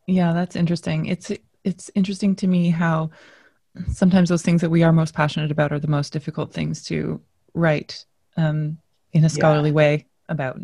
yeah, 0.07 0.33
that's 0.33 0.57
interesting. 0.57 1.07
It's 1.07 1.31
it's 1.65 1.91
interesting 1.95 2.35
to 2.37 2.47
me 2.47 2.71
how 2.71 3.11
sometimes 3.93 4.29
those 4.29 4.43
things 4.43 4.61
that 4.61 4.71
we 4.71 4.83
are 4.83 4.93
most 4.93 5.15
passionate 5.15 5.51
about 5.51 5.73
are 5.73 5.79
the 5.79 5.89
most 5.89 6.13
difficult 6.13 6.53
things 6.53 6.83
to 6.85 7.21
write 7.55 8.05
um, 8.37 8.79
in 9.13 9.25
a 9.25 9.29
scholarly 9.29 9.71
yeah. 9.71 9.75
way 9.75 10.07
about. 10.29 10.61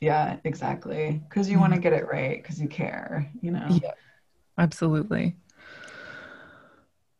Yeah, 0.00 0.36
exactly. 0.44 1.22
Because 1.28 1.48
you 1.48 1.58
want 1.58 1.72
to 1.72 1.78
get 1.78 1.92
it 1.92 2.06
right 2.06 2.42
because 2.42 2.60
you 2.60 2.68
care, 2.68 3.30
you 3.40 3.50
know? 3.50 3.66
Yeah, 3.70 3.92
absolutely. 4.58 5.36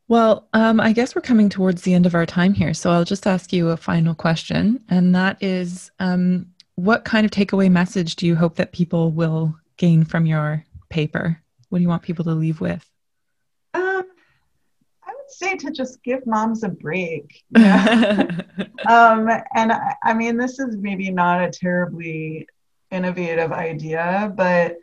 Well, 0.06 0.48
um, 0.52 0.80
I 0.80 0.92
guess 0.92 1.14
we're 1.14 1.22
coming 1.22 1.48
towards 1.48 1.82
the 1.82 1.94
end 1.94 2.04
of 2.04 2.14
our 2.14 2.26
time 2.26 2.52
here. 2.52 2.74
So 2.74 2.90
I'll 2.90 3.04
just 3.04 3.26
ask 3.26 3.52
you 3.52 3.70
a 3.70 3.76
final 3.76 4.14
question. 4.14 4.80
And 4.90 5.14
that 5.14 5.42
is 5.42 5.90
um, 5.98 6.46
what 6.74 7.04
kind 7.04 7.24
of 7.24 7.30
takeaway 7.30 7.70
message 7.70 8.16
do 8.16 8.26
you 8.26 8.36
hope 8.36 8.56
that 8.56 8.72
people 8.72 9.12
will 9.12 9.56
gain 9.78 10.04
from 10.04 10.26
your 10.26 10.64
paper? 10.94 11.42
What 11.68 11.78
do 11.78 11.82
you 11.82 11.88
want 11.88 12.04
people 12.04 12.24
to 12.26 12.34
leave 12.34 12.60
with? 12.60 12.88
Um, 13.74 14.04
I 15.02 15.12
would 15.12 15.30
say 15.30 15.56
to 15.56 15.72
just 15.72 16.00
give 16.04 16.24
moms 16.24 16.62
a 16.62 16.68
break. 16.68 17.42
Um, 18.86 19.30
and 19.54 19.72
I, 19.72 19.94
I 20.02 20.12
mean, 20.12 20.36
this 20.36 20.58
is 20.58 20.76
maybe 20.76 21.10
not 21.10 21.42
a 21.42 21.50
terribly 21.50 22.46
innovative 22.90 23.50
idea, 23.50 24.30
but 24.36 24.76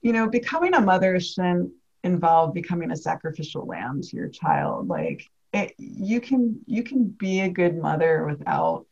you 0.00 0.12
know, 0.12 0.26
becoming 0.28 0.74
a 0.74 0.80
mother 0.80 1.20
shouldn't 1.20 1.70
involve 2.02 2.54
becoming 2.54 2.90
a 2.90 2.96
sacrificial 2.96 3.66
lamb 3.66 4.00
to 4.00 4.16
your 4.16 4.28
child. 4.28 4.88
Like 4.88 5.28
it, 5.52 5.74
you 5.76 6.20
can 6.20 6.60
you 6.66 6.82
can 6.82 7.04
be 7.04 7.40
a 7.40 7.50
good 7.50 7.76
mother 7.76 8.24
without 8.24 8.86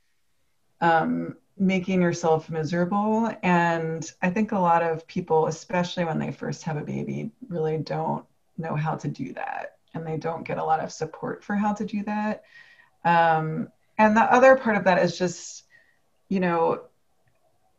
um, 0.82 1.36
making 1.60 2.00
yourself 2.00 2.48
miserable. 2.48 3.30
And 3.42 4.10
I 4.22 4.30
think 4.30 4.52
a 4.52 4.58
lot 4.58 4.82
of 4.82 5.06
people, 5.06 5.46
especially 5.46 6.06
when 6.06 6.18
they 6.18 6.32
first 6.32 6.62
have 6.62 6.78
a 6.78 6.82
baby, 6.82 7.30
really 7.48 7.76
don't 7.76 8.24
know 8.56 8.74
how 8.74 8.96
to 8.96 9.08
do 9.08 9.34
that 9.34 9.76
and 9.94 10.06
they 10.06 10.16
don't 10.16 10.46
get 10.46 10.58
a 10.58 10.64
lot 10.64 10.80
of 10.80 10.90
support 10.90 11.44
for 11.44 11.54
how 11.54 11.74
to 11.74 11.84
do 11.84 12.02
that. 12.04 12.44
Um, 13.04 13.68
and 13.98 14.16
the 14.16 14.22
other 14.22 14.56
part 14.56 14.76
of 14.76 14.84
that 14.84 15.02
is 15.02 15.18
just, 15.18 15.64
you 16.30 16.40
know, 16.40 16.82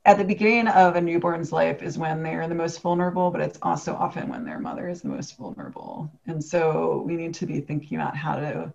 at 0.05 0.17
the 0.17 0.23
beginning 0.23 0.67
of 0.67 0.95
a 0.95 1.01
newborn's 1.01 1.51
life 1.51 1.81
is 1.81 1.97
when 1.97 2.21
they're 2.21 2.47
the 2.47 2.55
most 2.55 2.81
vulnerable, 2.81 3.31
but 3.31 3.41
it's 3.41 3.59
also 3.61 3.95
often 3.95 4.29
when 4.29 4.45
their 4.45 4.59
mother 4.59 4.87
is 4.89 5.01
the 5.01 5.09
most 5.09 5.37
vulnerable. 5.37 6.11
And 6.27 6.43
so 6.43 7.03
we 7.05 7.15
need 7.15 7.33
to 7.35 7.45
be 7.45 7.61
thinking 7.61 7.97
about 7.97 8.15
how 8.15 8.35
to 8.35 8.73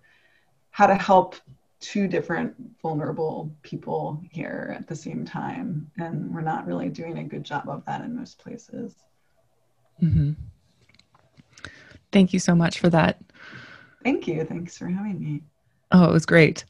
how 0.71 0.87
to 0.87 0.95
help 0.95 1.35
two 1.79 2.07
different 2.07 2.55
vulnerable 2.81 3.55
people 3.61 4.21
here 4.31 4.75
at 4.77 4.87
the 4.87 4.95
same 4.95 5.25
time. 5.25 5.89
And 5.97 6.33
we're 6.33 6.41
not 6.41 6.65
really 6.65 6.89
doing 6.89 7.19
a 7.19 7.23
good 7.23 7.43
job 7.43 7.69
of 7.69 7.85
that 7.85 8.01
in 8.01 8.15
most 8.15 8.39
places. 8.39 8.95
Mm-hmm. 10.01 10.33
Thank 12.11 12.33
you 12.33 12.39
so 12.39 12.55
much 12.55 12.79
for 12.79 12.89
that. 12.89 13.19
Thank 14.03 14.27
you. 14.27 14.43
Thanks 14.43 14.77
for 14.77 14.87
having 14.87 15.19
me. 15.19 15.41
Oh, 15.91 16.05
it 16.05 16.13
was 16.13 16.25
great. 16.25 16.65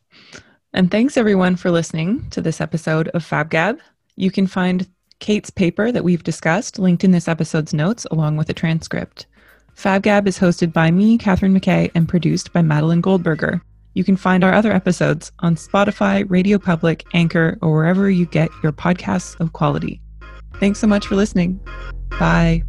And 0.73 0.91
thanks 0.91 1.17
everyone 1.17 1.55
for 1.55 1.71
listening 1.71 2.29
to 2.31 2.41
this 2.41 2.61
episode 2.61 3.07
of 3.09 3.23
FabGab. 3.23 3.79
You 4.15 4.31
can 4.31 4.47
find 4.47 4.87
Kate's 5.19 5.49
paper 5.49 5.91
that 5.91 6.03
we've 6.03 6.23
discussed 6.23 6.79
linked 6.79 7.03
in 7.03 7.11
this 7.11 7.27
episode's 7.27 7.73
notes 7.73 8.05
along 8.11 8.37
with 8.37 8.49
a 8.49 8.53
transcript. 8.53 9.25
FabGab 9.75 10.27
is 10.27 10.39
hosted 10.39 10.73
by 10.73 10.91
me, 10.91 11.17
Catherine 11.17 11.57
McKay, 11.57 11.91
and 11.95 12.09
produced 12.09 12.51
by 12.51 12.61
Madeline 12.61 13.01
Goldberger. 13.01 13.61
You 13.97 14.03
can 14.03 14.15
find 14.15 14.43
our 14.43 14.53
other 14.53 14.71
episodes 14.71 15.31
on 15.39 15.55
Spotify, 15.55 16.23
Radio 16.29 16.59
Public, 16.59 17.03
Anchor, 17.15 17.57
or 17.63 17.73
wherever 17.73 18.11
you 18.11 18.27
get 18.27 18.51
your 18.61 18.71
podcasts 18.71 19.35
of 19.39 19.53
quality. 19.53 19.99
Thanks 20.59 20.77
so 20.77 20.85
much 20.85 21.07
for 21.07 21.15
listening. 21.15 21.59
Bye. 22.19 22.61